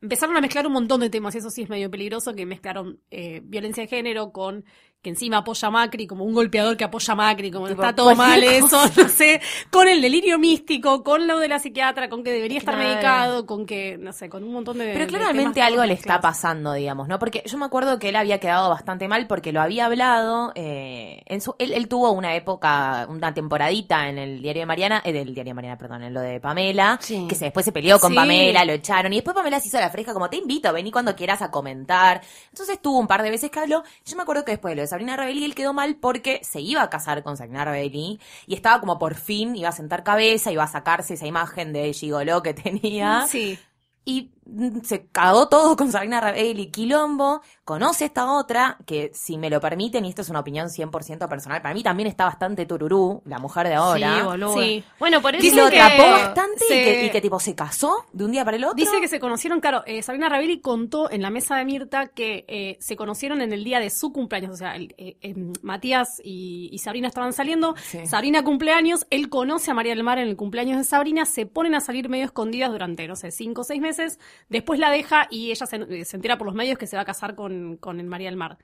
empezaron 0.00 0.36
a 0.36 0.40
mezclar 0.40 0.66
un 0.66 0.72
montón 0.72 1.00
de 1.00 1.10
temas. 1.10 1.34
Y 1.34 1.38
eso 1.38 1.50
sí 1.50 1.62
es 1.62 1.68
medio 1.68 1.90
peligroso, 1.90 2.34
que 2.34 2.46
mezclaron 2.46 3.00
eh, 3.10 3.40
violencia 3.44 3.82
de 3.82 3.88
género 3.88 4.32
con 4.32 4.64
que 5.04 5.10
encima 5.10 5.36
apoya 5.36 5.68
a 5.68 5.70
Macri, 5.70 6.06
como 6.08 6.24
un 6.24 6.32
golpeador 6.32 6.76
que 6.78 6.82
apoya 6.84 7.12
a 7.12 7.16
Macri, 7.16 7.50
como 7.50 7.68
Tipo, 7.68 7.82
está 7.82 7.94
todo 7.94 8.16
mal 8.16 8.42
eso, 8.42 8.80
no 8.96 9.08
sé, 9.10 9.40
con 9.70 9.86
el 9.86 10.00
delirio 10.00 10.38
místico, 10.38 11.04
con 11.04 11.26
lo 11.28 11.38
de 11.38 11.46
la 11.48 11.58
psiquiatra, 11.58 12.08
con 12.08 12.24
que 12.24 12.32
debería 12.32 12.58
estar 12.58 12.74
Claro. 12.74 12.88
medicado, 12.88 13.46
con 13.46 13.66
que, 13.66 13.98
no 13.98 14.12
sé, 14.14 14.30
con 14.30 14.42
un 14.42 14.52
montón 14.52 14.78
de... 14.78 14.92
Pero 14.94 15.06
claramente 15.06 15.60
algo 15.62 15.84
le 15.84 15.92
está 15.92 16.20
pasando, 16.22 16.72
digamos, 16.72 17.06
¿no? 17.06 17.18
Porque 17.18 17.42
yo 17.44 17.58
me 17.58 17.66
acuerdo 17.66 17.98
que 17.98 18.08
él 18.08 18.16
había 18.16 18.40
quedado 18.40 18.70
bastante 18.70 19.06
mal 19.06 19.26
porque 19.26 19.52
lo 19.52 19.60
había 19.60 19.84
hablado. 19.84 20.52
eh, 20.54 21.22
en 21.26 21.40
su, 21.42 21.54
él, 21.58 21.72
él 21.72 21.86
tuvo 21.86 22.10
una 22.12 22.34
época, 22.34 23.06
una 23.10 23.34
temporadita 23.34 24.08
en 24.08 24.16
el 24.18 24.40
diario 24.40 24.62
de 24.62 24.66
Mariana, 24.66 25.02
eh, 25.04 25.12
del 25.12 25.34
diario 25.34 25.50
de 25.50 25.54
Mariana, 25.54 25.76
perdón, 25.76 26.02
en 26.02 26.14
lo 26.14 26.20
de 26.22 26.40
Pamela, 26.40 26.98
Sí. 27.02 27.26
que 27.28 27.34
se, 27.34 27.44
después 27.44 27.64
se 27.66 27.72
peleó 27.72 27.98
con 28.00 28.10
Sí. 28.10 28.16
Pamela, 28.16 28.64
lo 28.64 28.72
echaron. 28.72 29.12
Y 29.12 29.16
después 29.16 29.34
Pamela 29.36 29.60
se 29.60 29.68
hizo 29.68 29.78
la 29.78 29.90
fresca, 29.90 30.14
como 30.14 30.30
te 30.30 30.38
invito, 30.38 30.72
vení 30.72 30.90
cuando 30.90 31.14
quieras 31.14 31.42
a 31.42 31.50
comentar. 31.50 32.22
Entonces 32.50 32.80
tuvo 32.80 32.98
un 32.98 33.06
par 33.06 33.22
de 33.22 33.30
veces 33.30 33.50
que 33.50 33.58
habló. 33.60 33.82
Yo 34.06 34.16
me 34.16 34.22
acuerdo 34.22 34.44
que 34.46 34.52
después 34.52 34.72
de 34.72 34.76
lo 34.76 34.82
de 34.82 34.88
Sabrina 34.94 35.16
Rebelli, 35.16 35.44
él 35.44 35.56
quedó 35.56 35.72
mal 35.72 35.96
porque 35.96 36.38
se 36.44 36.60
iba 36.60 36.80
a 36.80 36.88
casar 36.88 37.24
con 37.24 37.36
Sabrina 37.36 37.64
Rebelli 37.64 38.20
y 38.46 38.54
estaba 38.54 38.78
como 38.78 38.96
por 38.96 39.16
fin, 39.16 39.56
iba 39.56 39.68
a 39.68 39.72
sentar 39.72 40.04
cabeza, 40.04 40.52
iba 40.52 40.62
a 40.62 40.68
sacarse 40.68 41.14
esa 41.14 41.26
imagen 41.26 41.72
de 41.72 41.92
gigoló 41.92 42.44
que 42.44 42.54
tenía. 42.54 43.26
Sí. 43.26 43.58
Y 44.04 44.33
se 44.82 45.06
cagó 45.06 45.48
todo 45.48 45.76
con 45.76 45.90
Sabrina 45.90 46.20
Rabelli, 46.20 46.66
Quilombo, 46.70 47.40
conoce 47.64 48.04
esta 48.04 48.30
otra, 48.32 48.76
que 48.86 49.10
si 49.14 49.38
me 49.38 49.48
lo 49.50 49.60
permiten, 49.60 50.04
y 50.04 50.10
esto 50.10 50.22
es 50.22 50.28
una 50.28 50.40
opinión 50.40 50.68
100% 50.68 51.28
personal, 51.28 51.62
para 51.62 51.74
mí 51.74 51.82
también 51.82 52.06
está 52.08 52.24
bastante 52.26 52.66
tururú, 52.66 53.22
la 53.24 53.38
mujer 53.38 53.68
de 53.68 53.74
ahora. 53.74 54.16
Sí, 54.18 54.22
boludo. 54.24 54.54
Sí. 54.58 54.84
Bueno, 54.98 55.22
por 55.22 55.34
eso 55.34 55.42
que 55.48 55.62
lo 55.62 55.70
que 55.70 55.78
tapó 55.78 56.02
bastante 56.10 56.64
y, 56.66 56.68
que, 56.68 57.06
y 57.06 57.10
que 57.10 57.20
tipo 57.20 57.40
se 57.40 57.54
casó 57.54 58.04
de 58.12 58.24
un 58.24 58.32
día 58.32 58.44
para 58.44 58.56
el 58.56 58.64
otro. 58.64 58.76
Dice 58.76 59.00
que 59.00 59.08
se 59.08 59.18
conocieron, 59.20 59.60
claro, 59.60 59.82
eh, 59.86 60.02
Sabrina 60.02 60.28
Rabelli 60.28 60.60
contó 60.60 61.10
en 61.10 61.22
la 61.22 61.30
mesa 61.30 61.56
de 61.56 61.64
Mirta 61.64 62.08
que 62.08 62.44
eh, 62.48 62.76
se 62.80 62.96
conocieron 62.96 63.40
en 63.40 63.52
el 63.52 63.64
día 63.64 63.80
de 63.80 63.90
su 63.90 64.12
cumpleaños, 64.12 64.50
o 64.52 64.56
sea, 64.56 64.76
el- 64.76 64.94
eh, 64.98 65.16
eh, 65.22 65.34
Matías 65.62 66.20
y, 66.22 66.68
y 66.72 66.78
Sabrina 66.78 67.08
estaban 67.08 67.32
saliendo, 67.32 67.74
Sí. 67.84 68.06
Sabrina 68.06 68.42
cumpleaños, 68.44 69.06
él 69.10 69.28
conoce 69.28 69.70
a 69.70 69.74
María 69.74 69.94
del 69.94 70.02
Mar 70.04 70.18
en 70.18 70.28
el 70.28 70.36
cumpleaños 70.36 70.76
de 70.78 70.84
Sabrina, 70.84 71.24
se 71.26 71.46
ponen 71.46 71.74
a 71.74 71.80
salir 71.80 72.08
medio 72.08 72.24
escondidas 72.26 72.70
durante, 72.70 73.06
no 73.08 73.16
sé, 73.16 73.30
cinco 73.30 73.62
o 73.62 73.64
seis 73.64 73.80
meses, 73.80 74.18
después 74.48 74.78
la 74.80 74.90
deja 74.90 75.26
y 75.30 75.50
ella 75.50 75.66
se, 75.66 76.04
se 76.04 76.16
entera 76.16 76.36
por 76.38 76.46
los 76.46 76.54
medios 76.54 76.78
que 76.78 76.86
se 76.86 76.96
va 76.96 77.02
a 77.02 77.06
casar 77.06 77.34
con, 77.34 77.76
con 77.78 78.00
el 78.00 78.06
María 78.06 78.28
del 78.28 78.36
Mar. 78.36 78.58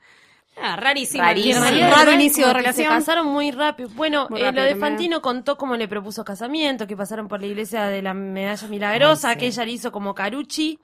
Ah, 0.60 0.76
rarísimo. 0.76 1.22
Rarísimo. 1.22 1.56
Un 1.58 1.64
María 1.64 1.86
del 1.86 1.94
raro 1.94 2.12
inicio 2.12 2.46
de 2.48 2.52
relación. 2.54 2.86
Se 2.88 2.92
casaron 2.92 3.26
muy 3.28 3.50
rápido. 3.52 3.88
Bueno, 3.94 4.26
Muy 4.28 4.40
eh, 4.40 4.44
lo 4.52 4.62
de 4.62 4.70
también. 4.70 4.80
Fantino 4.80 5.22
contó 5.22 5.56
cómo 5.56 5.76
le 5.76 5.86
propuso 5.88 6.24
casamiento, 6.24 6.86
que 6.86 6.96
pasaron 6.96 7.28
por 7.28 7.40
la 7.40 7.46
iglesia 7.46 7.84
de 7.84 8.02
la 8.02 8.14
Medalla 8.14 8.66
Milagrosa, 8.68 9.28
Ay, 9.28 9.34
sí. 9.34 9.40
que 9.40 9.46
ella 9.46 9.64
le 9.64 9.70
hizo 9.70 9.92
como 9.92 10.14
Carucci. 10.14 10.78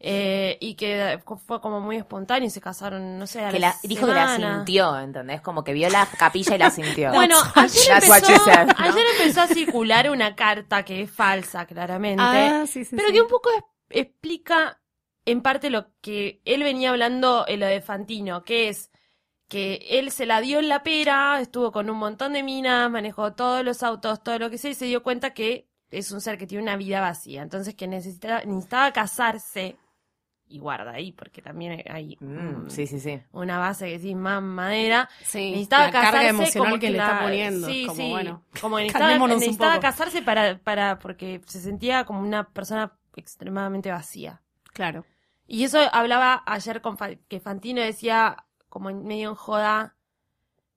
eh, 0.00 0.56
y 0.60 0.76
que 0.76 1.18
fue 1.44 1.60
como 1.60 1.80
muy 1.80 1.96
espontáneo 1.96 2.46
y 2.46 2.50
se 2.50 2.60
casaron, 2.60 3.18
no 3.18 3.26
sé, 3.26 3.44
a 3.44 3.50
que 3.50 3.58
la 3.58 3.74
dijo 3.82 4.06
que 4.06 4.12
la 4.14 4.36
sintió, 4.36 4.96
¿entendés? 4.96 5.40
Como 5.40 5.64
que 5.64 5.72
vio 5.72 5.90
la 5.90 6.06
capilla 6.06 6.54
y 6.54 6.58
la 6.58 6.70
sintió. 6.70 7.10
Bueno, 7.12 7.36
ayer 7.56 7.94
empezó, 7.94 8.26
she 8.32 8.38
said, 8.38 8.66
¿no? 8.68 8.74
ayer 8.78 9.04
empezó 9.18 9.40
a 9.42 9.46
circular 9.48 10.08
una 10.08 10.36
carta 10.36 10.84
que 10.84 11.02
es 11.02 11.10
falsa, 11.10 11.66
claramente, 11.66 12.22
Ah, 12.24 12.64
sí, 12.68 12.84
sí, 12.84 12.94
pero 12.94 13.08
sí. 13.08 13.14
que 13.14 13.20
un 13.22 13.26
poco 13.28 13.50
es- 13.50 13.64
explica 13.90 14.80
en 15.24 15.42
parte 15.42 15.70
lo 15.70 15.88
que 16.00 16.40
él 16.44 16.62
venía 16.62 16.90
hablando 16.90 17.44
en 17.48 17.60
lo 17.60 17.66
de 17.66 17.80
Fantino, 17.80 18.44
que 18.44 18.68
es 18.68 18.90
que 19.48 19.86
él 19.90 20.10
se 20.10 20.26
la 20.26 20.40
dio 20.40 20.58
en 20.58 20.68
la 20.68 20.82
pera, 20.82 21.40
estuvo 21.40 21.72
con 21.72 21.88
un 21.90 21.98
montón 21.98 22.34
de 22.34 22.42
minas, 22.42 22.90
manejó 22.90 23.32
todos 23.32 23.64
los 23.64 23.82
autos, 23.82 24.22
todo 24.22 24.38
lo 24.38 24.50
que 24.50 24.58
sea, 24.58 24.70
y 24.70 24.74
se 24.74 24.84
dio 24.86 25.02
cuenta 25.02 25.32
que 25.32 25.68
es 25.90 26.12
un 26.12 26.20
ser 26.20 26.36
que 26.36 26.46
tiene 26.46 26.62
una 26.62 26.76
vida 26.76 27.00
vacía, 27.00 27.42
entonces 27.42 27.74
que 27.74 27.86
necesitaba, 27.86 28.42
necesitaba 28.44 28.92
casarse, 28.92 29.76
y 30.50 30.58
guarda 30.58 30.92
ahí, 30.92 31.12
porque 31.12 31.42
también 31.42 31.82
hay 31.90 32.16
Mm, 32.20 32.68
sí, 32.70 32.86
sí, 32.86 33.00
sí. 33.00 33.20
una 33.32 33.58
base 33.58 33.88
que 33.88 33.98
sí 33.98 34.14
más 34.14 34.42
madera, 34.42 35.08
Sí, 35.22 35.50
necesitaba 35.50 35.86
la 35.86 35.92
carga 35.92 36.10
casarse 36.10 36.28
emocional 36.30 36.70
como 36.70 36.80
que 36.80 36.90
le 36.90 36.98
está 36.98 37.20
poniendo, 37.22 37.66
Sí, 37.68 37.86
como, 37.86 37.96
sí. 37.96 38.10
bueno, 38.10 38.44
como 38.60 38.78
necesitaba, 38.78 39.28
necesitaba 39.28 39.80
casarse 39.80 40.22
para, 40.22 40.58
para, 40.58 40.98
porque 40.98 41.40
se 41.46 41.60
sentía 41.60 42.04
como 42.04 42.20
una 42.20 42.48
persona 42.48 42.97
extremadamente 43.18 43.90
vacía. 43.90 44.42
Claro. 44.72 45.04
Y 45.46 45.64
eso 45.64 45.78
hablaba 45.92 46.42
ayer 46.46 46.80
con 46.82 46.96
Fa- 46.98 47.14
que 47.28 47.40
Fantino 47.40 47.80
decía, 47.80 48.44
como 48.68 48.90
en 48.90 49.04
medio 49.06 49.30
en 49.30 49.34
joda, 49.34 49.96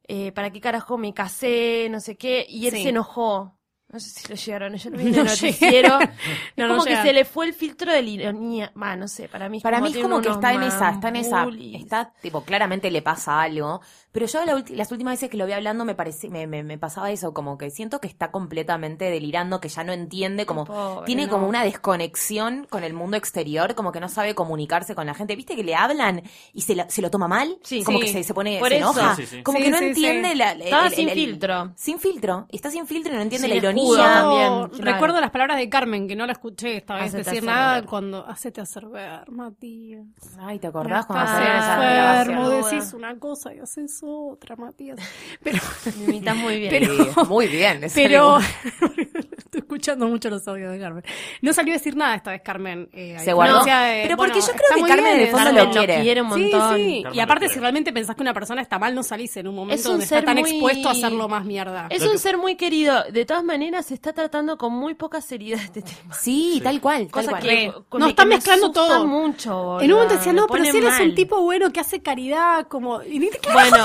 eh, 0.08 0.32
¿para 0.32 0.50
qué 0.52 0.62
carajo 0.62 0.98
me 0.98 1.14
casé? 1.14 1.88
No 1.92 2.00
sé 2.00 2.18
qué. 2.18 2.46
Y 2.48 2.68
él 2.68 2.76
Sí. 2.76 2.84
se 2.84 2.90
enojó. 2.90 3.58
No 3.94 4.00
sé 4.00 4.10
si 4.10 4.28
lo 4.30 4.36
llegaron, 4.36 4.76
yo 4.76 4.90
lo 4.90 4.98
vi 5.00 5.04
No 5.06 5.22
el 5.22 5.26
noticiero. 5.26 6.00
es 6.00 6.10
No, 6.58 6.68
no 6.68 6.74
como 6.76 6.86
que 6.86 6.96
se 7.02 7.14
le 7.14 7.26
fue 7.26 7.46
el 7.46 7.54
filtro 7.54 7.92
de 7.92 8.02
la 8.02 8.10
ironía. 8.10 8.72
Va, 8.82 8.96
no 8.96 9.08
sé, 9.08 9.28
para 9.28 9.50
mí 9.50 9.58
es 9.58 9.64
Para 9.64 9.80
como 9.80 9.90
mí 9.90 9.98
es 9.98 10.02
como 10.04 10.22
que 10.22 10.30
está 10.30 10.54
en 10.54 10.64
esa, 10.64 10.90
está 10.92 11.10
en 11.10 11.16
esa, 11.18 11.48
está 11.74 12.14
tipo, 12.22 12.44
claramente 12.44 12.90
le 12.92 13.02
pasa 13.02 13.42
algo, 13.42 13.82
pero 14.12 14.26
yo 14.28 14.46
la 14.46 14.64
las 14.70 14.92
últimas 14.92 15.14
veces 15.14 15.30
que 15.30 15.38
lo 15.38 15.46
vi 15.46 15.54
hablando 15.54 15.86
me 15.86 15.96
parece, 15.96 16.30
me, 16.30 16.48
me, 16.48 16.64
me 16.64 16.78
pasaba 16.78 17.12
eso, 17.12 17.34
como 17.34 17.58
que 17.58 17.70
siento 17.72 18.00
que 18.00 18.08
está 18.08 18.32
completamente 18.32 19.06
delirando, 19.10 19.60
que 19.62 19.70
ya 19.70 19.84
no 19.84 19.94
entiende, 19.94 20.46
como, 20.46 20.66
Pobre, 20.66 21.06
tiene 21.06 21.26
no. 21.26 21.30
como 21.32 21.48
una 21.48 21.64
desconexión 21.64 22.68
con 22.70 22.84
el 22.84 22.94
mundo 22.94 23.18
exterior, 23.18 23.76
como 23.76 23.92
que 23.92 24.00
no 24.00 24.10
sabe 24.10 24.36
comunicarse 24.36 24.96
con 24.96 25.06
la 25.06 25.14
gente, 25.14 25.36
viste 25.36 25.56
que 25.56 25.64
le 25.64 25.76
hablan 25.76 26.24
y 26.54 26.62
se, 26.62 26.76
la- 26.76 26.90
se 26.90 27.02
lo 27.02 27.10
toma 27.10 27.28
mal, 27.28 27.58
Sí. 27.64 27.84
como 27.84 28.00
Sí. 28.00 28.06
que 28.06 28.12
se, 28.14 28.24
se 28.24 28.34
pone, 28.34 28.60
Por 28.60 28.70
se 28.70 28.78
eso. 28.78 28.92
enoja, 28.92 29.16
Sí, 29.16 29.26
sí, 29.26 29.36
sí. 29.38 29.44
como 29.44 29.58
Sí, 29.58 29.64
que 29.66 29.70
no 29.72 29.78
sí, 29.80 29.86
entiende 29.86 30.30
sí. 30.32 30.36
la, 30.36 30.52
Estaba 30.54 30.88
el- 30.88 30.94
sin 30.94 31.10
el- 31.10 31.18
el- 31.18 31.26
filtro. 31.26 31.72
Sin 31.76 32.00
filtro, 32.00 32.46
está 32.50 32.72
sin 32.72 32.88
filtro 32.88 33.14
y 33.14 33.16
no 33.16 33.22
entiende 33.22 33.48
la 33.48 33.56
escudo 33.56 33.70
ironía. 33.84 34.14
también. 34.14 34.70
Claro. 34.70 34.92
Recuerdo 34.94 35.22
las 35.22 35.32
palabras 35.32 35.58
de 35.58 35.70
Carmen, 35.70 36.08
que 36.08 36.16
no 36.16 36.26
la 36.26 36.34
escuché 36.34 36.78
esta 36.78 36.96
vez 36.96 37.04
Hacete 37.06 37.18
decir 37.24 37.38
hacer 37.40 37.44
nada 37.44 37.76
ver. 37.76 37.86
cuando 37.86 38.26
hacete 38.28 38.62
hacer 38.62 38.88
ver, 38.88 39.30
Matías. 39.32 40.06
Ay, 40.40 40.60
¿te 40.60 40.68
acordás 40.68 41.06
cuando 41.06 41.32
enfermo, 41.32 42.42
grabaciones? 42.50 42.72
decís 42.72 42.94
una 42.94 43.18
cosa 43.20 43.54
y 43.54 43.60
haces 43.60 44.00
otra, 44.04 44.56
Matías. 44.56 45.00
Pero, 45.44 45.60
Me 45.98 46.04
imitas 46.06 46.36
muy 46.36 46.58
bien. 46.60 46.70
Pero- 46.72 46.92
Sí, 46.94 47.20
muy 47.28 47.48
bien. 47.48 47.82
pero 47.94 48.38
escuchando 49.76 50.08
mucho 50.08 50.30
los 50.30 50.48
audios 50.48 50.72
de 50.72 50.80
Carmen. 50.80 51.04
No 51.42 51.54
salió 51.54 51.74
a 51.74 51.78
decir 51.78 51.96
nada 51.96 52.16
esta 52.16 52.32
vez 52.32 52.42
Carmen. 52.44 52.90
eh, 52.94 53.18
Se 53.24 53.34
guardó. 53.34 53.64
de- 53.64 54.00
Pero 54.04 54.18
bueno, 54.18 54.34
porque 54.34 54.42
yo 54.46 54.54
creo 54.54 54.70
está 54.70 54.76
que 54.76 54.82
Carmen 54.88 55.18
bien, 55.18 55.32
fondo 55.32 55.50
está 55.50 55.82
lo 55.82 56.02
quiere 56.02 56.22
un 56.22 56.28
montón. 56.28 56.76
sí. 56.78 57.00
Carmen 57.04 57.18
Y 57.18 57.20
aparte, 57.22 57.50
si 57.50 57.60
realmente 57.60 57.94
pensás 57.94 58.16
que 58.16 58.22
una 58.22 58.34
persona 58.34 58.62
está 58.62 58.78
mal, 58.80 58.94
no 58.94 59.04
salís 59.04 59.36
en 59.38 59.48
un 59.48 59.56
momento 59.56 59.80
Es 59.80 59.86
un 59.86 59.92
donde 59.94 60.06
está 60.06 60.24
tan 60.24 60.38
muy- 60.38 60.50
expuesto 60.50 60.90
a 60.90 60.92
hacerlo 60.92 61.28
más 61.30 61.46
mierda. 61.46 61.88
Es 61.90 62.04
un 62.06 62.18
ser 62.20 62.38
muy 62.38 62.56
querido. 62.56 63.04
De 63.12 63.26
todas 63.26 63.44
maneras, 63.44 63.86
se 63.86 63.94
está 63.94 64.14
tratando 64.14 64.58
con 64.58 64.74
muy 64.74 64.94
poca 64.96 65.22
seriedad 65.22 65.62
este 65.64 65.82
tema. 65.82 66.14
Sí, 66.22 66.60
tal 66.64 66.80
cual, 66.82 67.04
tal 67.04 67.12
Cosa 67.12 67.30
cual. 67.32 67.42
que, 67.44 67.68
No, 67.68 67.84
con- 67.90 68.02
están 68.04 68.26
que 68.26 68.30
me 68.30 68.36
mezclando 68.36 68.66
asusta 68.68 68.88
todo. 68.88 69.08
mucho. 69.08 69.80
En 69.82 69.92
un 69.92 69.98
momento 70.00 70.16
decía, 70.16 70.34
Me 70.34 70.42
no, 70.42 70.48
pero 70.48 70.66
si 70.66 70.78
eres 70.78 71.00
un 71.00 71.16
tipo 71.16 71.42
bueno 71.42 71.72
que 71.72 71.80
hace 71.80 72.02
caridad, 72.02 72.68
como... 72.68 73.02
Y 73.04 73.20
ni 73.20 73.30
te 73.30 73.40
Bueno, 73.52 73.78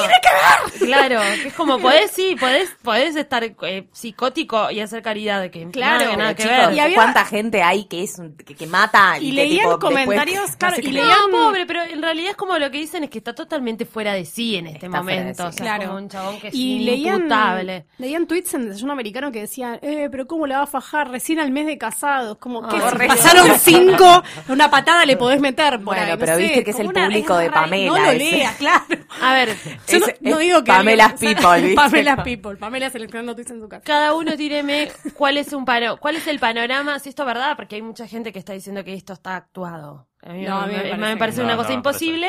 claro, 0.78 1.20
que 1.42 1.48
es 1.48 1.54
como 1.54 1.78
podés, 1.80 2.10
sí, 2.10 2.36
podés, 2.38 2.70
podés 2.82 3.16
estar 3.16 3.44
eh, 3.44 3.88
psicótico 3.92 4.70
y 4.70 4.80
hacer 4.80 5.02
caridad 5.02 5.40
de 5.40 5.50
que 5.50 5.62
Claro. 5.76 6.04
Nada, 6.04 6.16
nada 6.16 6.34
Pero, 6.34 6.36
que 6.36 6.42
chicos, 6.54 6.66
ver. 6.68 6.76
Y 6.76 6.80
había- 6.80 6.94
¿cuánta 6.96 7.24
gente 7.24 7.62
hay 7.62 7.84
que 7.84 8.02
es 8.02 8.16
que, 8.46 8.54
que 8.54 8.66
mata 8.66 9.18
Y 9.18 9.30
que, 9.30 9.36
leían 9.36 9.58
tipo, 9.58 9.70
después- 9.78 9.92
comentarios, 10.06 10.50
no 10.50 10.58
claro, 10.58 10.76
sé 10.76 10.82
y 10.82 10.90
leían- 10.92 11.08
No, 11.30 11.38
pobre, 11.46 11.66
pero 11.66 11.82
en 11.82 12.02
realidad 12.02 12.30
es 12.30 12.36
como 12.36 12.58
lo 12.58 12.70
que 12.70 12.78
dicen 12.78 13.04
es 13.04 13.10
que 13.10 13.18
está 13.18 13.34
totalmente 13.34 13.84
fuera 13.86 14.12
de 14.14 14.24
sí 14.24 14.56
en 14.56 14.66
este 14.68 14.86
Está 14.86 14.98
momento. 14.98 15.42
sí. 15.44 15.48
O 15.48 15.52
sea, 15.52 15.64
Claro. 15.66 15.82
es 15.82 15.88
como 15.88 15.98
un 16.00 16.08
chabón 16.08 16.40
que 16.40 16.48
es 16.48 16.54
Y 16.54 16.78
leían, 16.80 17.14
inimputable. 17.16 17.86
leían 17.98 18.26
tweets 18.26 18.54
en 18.54 18.66
Desayuno 18.68 18.92
Americano 18.92 19.32
que 19.32 19.40
decían, 19.40 19.78
eh, 19.82 20.08
pero 20.10 20.26
¿cómo 20.26 20.46
la 20.46 20.58
va 20.58 20.64
a 20.64 20.66
fajar 20.66 21.10
recién 21.10 21.38
al 21.40 21.50
mes 21.50 21.66
de 21.66 21.78
casados? 21.78 22.38
Como 22.38 22.66
que 22.66 22.76
Ah, 22.76 22.90
si 22.98 23.06
pasaron 23.06 23.48
cinco, 23.60 24.22
una 24.48 24.70
patada 24.70 25.04
le 25.04 25.16
podés 25.16 25.40
meter 25.40 25.74
por 25.76 25.84
Bueno, 25.96 26.02
ahí, 26.02 26.10
no 26.12 26.18
pero 26.18 26.36
sé, 26.36 26.42
viste 26.42 26.64
que 26.64 26.70
es 26.70 26.78
el 26.80 26.88
público 26.92 27.36
de. 27.36 27.50
Pamela 27.50 27.86
No 27.86 27.98
lo 27.98 28.12
leas, 28.12 28.54
claro. 28.56 28.84
A 29.22 29.32
ver, 29.34 29.56
Yo 29.88 29.98
no, 29.98 30.06
Es- 30.06 30.14
no 30.20 30.38
digo 30.38 30.64
que 30.64 30.72
Pamela's 30.72 31.12
people, 31.20 31.60
¿viste? 31.60 31.74
Pamela's 31.74 32.22
people, 32.24 32.56
Pamela 32.56 32.90
seleccionando 32.90 33.34
tweets 33.34 33.50
en 33.50 33.60
su 33.60 33.68
casa. 33.68 33.82
cada 33.84 34.14
uno 34.14 34.36
tíreme 34.36 34.88
cuál 35.14 35.36
es 35.36 35.52
un 35.52 35.64
pano, 35.66 35.98
cuál 35.98 36.16
es 36.16 36.26
el 36.26 36.38
panorama, 36.38 36.98
si 36.98 37.10
esto 37.10 37.24
es 37.24 37.26
verdad, 37.26 37.56
porque 37.56 37.76
hay 37.76 37.82
mucha 37.82 38.06
gente 38.08 38.32
que 38.32 38.38
está 38.38 38.54
diciendo 38.54 38.82
que 38.84 38.94
esto 38.94 39.12
está 39.12 39.36
actuado. 39.36 40.08
A 40.22 40.32
mí, 40.32 40.44
No, 40.44 40.60
a 40.62 40.66
mí 40.66 40.72
me 40.72 40.78
me, 40.78 40.88
parece 40.88 40.96
me 40.96 41.12
que 41.12 41.16
parece 41.18 41.38
no. 41.40 41.44
una 41.44 41.52
No, 41.54 41.58
cosa 41.58 41.68
no 41.70 41.76
imposible. 41.76 42.28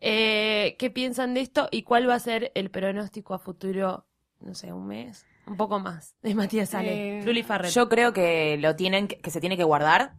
Eh, 0.00 0.76
¿Qué 0.78 0.90
piensan 0.90 1.34
de 1.34 1.40
esto 1.40 1.68
y 1.72 1.82
cuál 1.82 2.08
va 2.08 2.14
a 2.14 2.20
ser 2.20 2.52
el 2.54 2.70
pronóstico 2.70 3.34
a 3.34 3.38
futuro? 3.40 4.06
No 4.40 4.54
sé, 4.54 4.72
un 4.72 4.86
mes, 4.86 5.26
un 5.48 5.56
poco 5.56 5.80
más, 5.80 6.14
de 6.22 6.34
Matías 6.36 6.72
Ale, 6.74 7.18
Eh, 7.18 7.22
Luli 7.24 7.42
Farrell. 7.42 7.72
Yo 7.72 7.88
creo 7.88 8.12
que 8.12 8.56
lo 8.58 8.76
tienen, 8.76 9.08
que 9.08 9.30
se 9.32 9.40
tiene 9.40 9.56
que 9.56 9.64
guardar, 9.64 10.12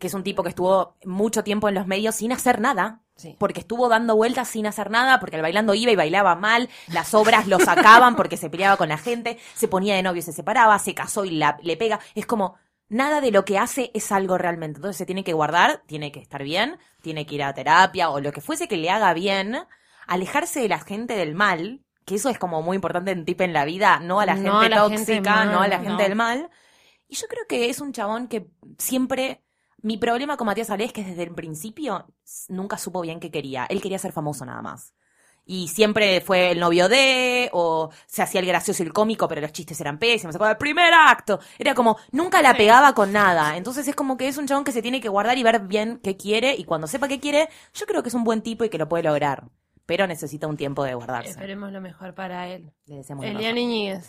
que 0.00 0.08
es 0.08 0.14
un 0.14 0.24
tipo 0.24 0.42
que 0.42 0.48
estuvo 0.48 0.96
mucho 1.04 1.44
tiempo 1.44 1.68
en 1.68 1.76
los 1.76 1.86
medios 1.86 2.16
sin 2.16 2.32
hacer 2.32 2.60
nada. 2.60 3.02
Sí. 3.14 3.36
Porque 3.38 3.60
estuvo 3.60 3.88
dando 3.88 4.16
vueltas 4.16 4.48
sin 4.48 4.66
hacer 4.66 4.90
nada, 4.90 5.20
porque 5.20 5.36
el 5.36 5.42
bailando 5.42 5.74
iba 5.74 5.92
y 5.92 5.96
bailaba 5.96 6.34
mal, 6.34 6.68
las 6.88 7.12
obras 7.14 7.46
lo 7.46 7.60
sacaban 7.60 8.16
porque 8.16 8.36
se 8.38 8.48
peleaba 8.50 8.76
con 8.78 8.88
la 8.88 8.96
gente, 8.98 9.38
se 9.54 9.68
ponía 9.68 9.94
de 9.94 10.02
novio 10.02 10.20
y 10.20 10.22
se 10.22 10.32
separaba, 10.32 10.78
se 10.80 10.94
casó 10.94 11.24
y 11.26 11.30
la- 11.32 11.58
le 11.62 11.76
pega. 11.76 12.00
Es 12.14 12.24
como, 12.26 12.56
nada 12.88 13.20
de 13.20 13.30
lo 13.30 13.44
que 13.44 13.58
hace 13.58 13.90
es 13.94 14.10
algo 14.10 14.38
realmente. 14.38 14.78
Entonces 14.78 14.96
se 14.96 15.04
tiene 15.06 15.22
que 15.22 15.34
guardar, 15.34 15.82
tiene 15.86 16.10
que 16.12 16.20
estar 16.20 16.42
bien, 16.42 16.78
tiene 17.02 17.26
que 17.26 17.34
ir 17.36 17.42
a 17.42 17.52
terapia 17.54 18.08
o 18.10 18.20
lo 18.20 18.32
que 18.32 18.40
fuese 18.40 18.66
que 18.68 18.78
le 18.78 18.88
haga 18.90 19.12
bien, 19.12 19.56
alejarse 20.06 20.60
de 20.60 20.68
la 20.70 20.78
gente 20.80 21.14
del 21.14 21.34
mal, 21.34 21.82
que 22.06 22.14
eso 22.14 22.30
es 22.30 22.38
como 22.38 22.62
muy 22.62 22.76
importante 22.76 23.10
en 23.10 23.26
tip 23.26 23.42
en 23.42 23.52
la 23.52 23.66
vida, 23.66 24.00
no 24.00 24.18
a 24.20 24.24
la 24.26 24.34
No 24.34 24.60
gente 24.60 24.74
a 24.74 24.78
la 24.78 24.88
gente 24.88 24.96
tóxica, 25.16 25.30
mal, 25.36 25.52
no 25.52 25.60
a 25.60 25.68
la 25.68 25.76
gente 25.76 25.92
no. 25.92 25.98
del 25.98 26.16
mal. 26.16 26.50
Y 27.06 27.16
yo 27.16 27.26
creo 27.28 27.44
que 27.46 27.68
es 27.68 27.80
un 27.80 27.92
chabón 27.92 28.28
que 28.28 28.48
siempre. 28.78 29.42
Mi 29.82 29.96
problema 29.96 30.36
con 30.36 30.46
Matías 30.46 30.70
Ale 30.70 30.84
es 30.84 30.92
que 30.92 31.04
desde 31.04 31.22
el 31.22 31.34
principio 31.34 32.06
nunca 32.48 32.78
supo 32.78 33.00
bien 33.00 33.20
qué 33.20 33.30
quería. 33.30 33.66
Él 33.66 33.80
quería 33.80 33.98
ser 33.98 34.12
famoso 34.12 34.44
nada 34.44 34.62
más. 34.62 34.94
Y 35.46 35.68
siempre 35.68 36.20
fue 36.20 36.52
el 36.52 36.60
novio 36.60 36.88
de, 36.88 37.48
o 37.52 37.90
se 38.06 38.22
hacía 38.22 38.40
el 38.40 38.46
gracioso 38.46 38.82
y 38.82 38.86
el 38.86 38.92
cómico, 38.92 39.26
pero 39.26 39.40
los 39.40 39.52
chistes 39.52 39.80
eran 39.80 39.98
pésimos. 39.98 40.36
Se 40.36 40.44
el 40.44 40.56
primer 40.56 40.92
acto. 40.92 41.40
Era 41.58 41.74
como, 41.74 41.96
nunca 42.12 42.40
la 42.42 42.54
pegaba 42.54 42.94
con 42.94 43.10
nada. 43.10 43.56
Entonces 43.56 43.88
es 43.88 43.96
como 43.96 44.16
que 44.16 44.28
es 44.28 44.38
un 44.38 44.46
chabón 44.46 44.64
que 44.64 44.72
se 44.72 44.82
tiene 44.82 45.00
que 45.00 45.08
guardar 45.08 45.38
y 45.38 45.42
ver 45.42 45.60
bien 45.60 45.98
qué 46.04 46.16
quiere. 46.16 46.54
Y 46.54 46.64
cuando 46.64 46.86
sepa 46.86 47.08
qué 47.08 47.18
quiere, 47.18 47.48
yo 47.74 47.86
creo 47.86 48.02
que 48.02 48.10
es 48.10 48.14
un 48.14 48.22
buen 48.22 48.42
tipo 48.42 48.64
y 48.64 48.68
que 48.68 48.78
lo 48.78 48.88
puede 48.88 49.02
lograr. 49.02 49.48
Pero 49.86 50.06
necesita 50.06 50.46
un 50.46 50.56
tiempo 50.56 50.84
de 50.84 50.94
guardarse. 50.94 51.30
Esperemos 51.30 51.72
lo 51.72 51.80
mejor 51.80 52.14
para 52.14 52.46
él. 52.48 52.70
Le 52.86 52.98
deseamos 52.98 53.24
mejor. 53.24 53.42
Iñiguez. 53.42 54.08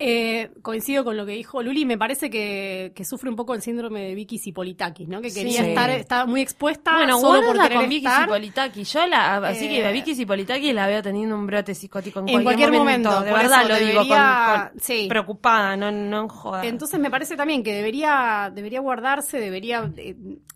Eh, 0.00 0.50
coincido 0.62 1.02
con 1.02 1.16
lo 1.16 1.26
que 1.26 1.32
dijo 1.32 1.60
Luli, 1.60 1.84
me 1.84 1.98
parece 1.98 2.30
que, 2.30 2.92
que 2.94 3.04
sufre 3.04 3.28
un 3.28 3.34
poco 3.34 3.54
el 3.54 3.62
síndrome 3.62 4.00
de 4.02 4.14
Vicky 4.14 4.38
Cipolitakis, 4.38 5.08
¿no? 5.08 5.20
Que 5.20 5.34
quería 5.34 5.64
Sí. 5.64 5.70
estar, 5.70 5.90
estaba 5.90 6.24
muy 6.24 6.40
expuesta 6.40 6.94
Bueno, 6.94 7.18
solo 7.18 7.44
por 7.48 7.60
querer 7.60 7.78
con 7.78 7.88
Vicky 7.88 8.06
estar. 8.06 8.22
Cipolitaki. 8.26 8.84
Yo 8.84 9.06
la, 9.08 9.36
así 9.38 9.66
Eh, 9.66 9.68
que 9.70 9.86
a 9.86 9.90
Vicky 9.90 10.14
Cipolitaki 10.14 10.72
la 10.72 10.86
veo 10.86 11.02
teniendo 11.02 11.34
un 11.34 11.48
brote 11.48 11.74
psicótico 11.74 12.20
en, 12.20 12.28
En 12.28 12.42
cualquier 12.44 12.70
momento, 12.70 13.10
De 13.22 13.30
por 13.30 13.40
verdad 13.40 13.62
eso 13.62 13.68
lo 13.70 13.74
digo, 13.74 13.98
con, 13.98 14.08
debería- 14.08 14.70
con- 14.70 14.80
sí. 14.80 15.06
preocupada, 15.08 15.76
no, 15.76 15.90
no 15.90 16.20
en 16.22 16.28
joda. 16.28 16.64
Entonces 16.64 17.00
me 17.00 17.10
parece 17.10 17.34
también 17.34 17.64
que 17.64 17.72
debería, 17.74 18.52
debería 18.54 18.78
guardarse, 18.78 19.40
debería, 19.40 19.90
eh, 19.96 20.14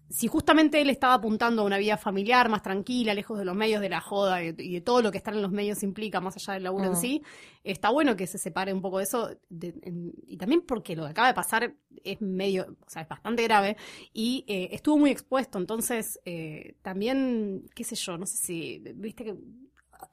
si 0.08 0.28
justamente 0.28 0.80
él 0.80 0.90
estaba 0.90 1.14
apuntando 1.14 1.62
a 1.62 1.64
una 1.64 1.78
vida 1.78 1.96
familiar 1.96 2.48
más 2.50 2.62
tranquila, 2.62 3.12
lejos 3.14 3.38
de 3.38 3.44
los 3.46 3.56
medios 3.56 3.80
de 3.80 3.88
la 3.88 4.00
joda 4.00 4.42
y 4.44 4.52
de, 4.52 4.62
y 4.62 4.74
de 4.74 4.80
todo 4.82 5.00
lo 5.02 5.10
que 5.10 5.16
estar 5.18 5.34
en 5.34 5.40
los 5.42 5.50
medios 5.50 5.82
implica, 5.82 6.20
más 6.20 6.36
allá 6.36 6.52
del 6.54 6.62
laburo 6.64 6.84
en 6.84 6.92
Mm. 6.92 6.96
sí, 6.96 7.22
está 7.64 7.88
bueno 7.88 8.14
que 8.14 8.26
se 8.26 8.36
separe 8.38 8.74
un 8.74 8.82
poco 8.82 8.98
de 8.98 9.04
eso, 9.04 9.30
de- 9.48 9.74
en- 9.82 10.12
y 10.26 10.36
también 10.36 10.62
porque 10.62 10.94
lo 10.96 11.04
que 11.04 11.10
acaba 11.10 11.28
de 11.28 11.34
pasar 11.34 11.74
es 12.04 12.20
medio, 12.20 12.76
o 12.86 12.90
sea, 12.90 13.02
es 13.02 13.08
bastante 13.08 13.42
grave, 13.44 13.76
y 14.12 14.44
eh, 14.48 14.68
estuvo 14.72 14.98
muy 14.98 15.10
expuesto, 15.10 15.58
entonces 15.58 16.20
eh, 16.24 16.74
también, 16.82 17.64
qué 17.74 17.84
sé 17.84 17.94
yo, 17.96 18.18
no 18.18 18.26
sé 18.26 18.36
si, 18.36 18.78
viste 18.94 19.24
que 19.24 19.34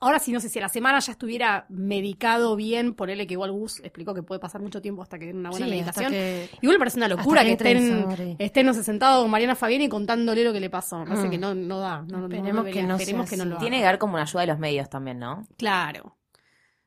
Ahora 0.01 0.19
sí, 0.19 0.31
no 0.31 0.39
sé 0.39 0.49
si 0.49 0.59
a 0.59 0.61
la 0.61 0.69
semana 0.69 0.99
ya 0.99 1.11
estuviera 1.13 1.65
medicado 1.67 2.55
bien, 2.55 2.93
ponele 2.93 3.25
que 3.25 3.33
igual 3.33 3.51
Gus 3.51 3.79
explicó 3.79 4.13
que 4.13 4.21
puede 4.21 4.39
pasar 4.39 4.61
mucho 4.61 4.83
tiempo 4.83 5.01
hasta 5.01 5.17
que 5.17 5.25
den 5.25 5.37
una 5.37 5.49
buena 5.49 5.65
Sí, 5.65 5.71
medicación. 5.71 6.11
que- 6.11 6.47
Igual 6.61 6.75
me 6.75 6.79
parece 6.79 6.97
una 6.97 7.07
locura 7.07 7.41
que, 7.41 7.57
que 7.57 7.71
estén, 7.71 8.35
estén 8.37 8.65
no 8.67 8.75
sé, 8.75 8.83
sentados 8.83 9.23
con 9.23 9.31
Mariana 9.31 9.55
Fabiani 9.55 9.89
contándole 9.89 10.43
lo 10.43 10.53
que 10.53 10.59
le 10.59 10.69
pasó. 10.69 11.03
Parece 11.05 11.27
Mm. 11.27 11.31
que 11.31 11.37
no, 11.39 11.55
no 11.55 11.79
da. 11.79 12.03
No, 12.03 12.05
no- 12.19 12.27
no 12.27 12.35
Esperemos 12.35 12.63
debería. 12.65 12.81
que 12.83 12.87
no 12.87 12.95
Esperemos 12.97 13.29
que 13.31 13.37
no 13.37 13.43
haga. 13.45 13.57
Tiene 13.57 13.79
que 13.79 13.85
haber 13.87 13.99
como 13.99 14.13
una 14.13 14.21
ayuda 14.23 14.41
de 14.41 14.47
los 14.47 14.59
medios 14.59 14.89
también, 14.91 15.17
¿no? 15.19 15.41
Claro. 15.57 16.15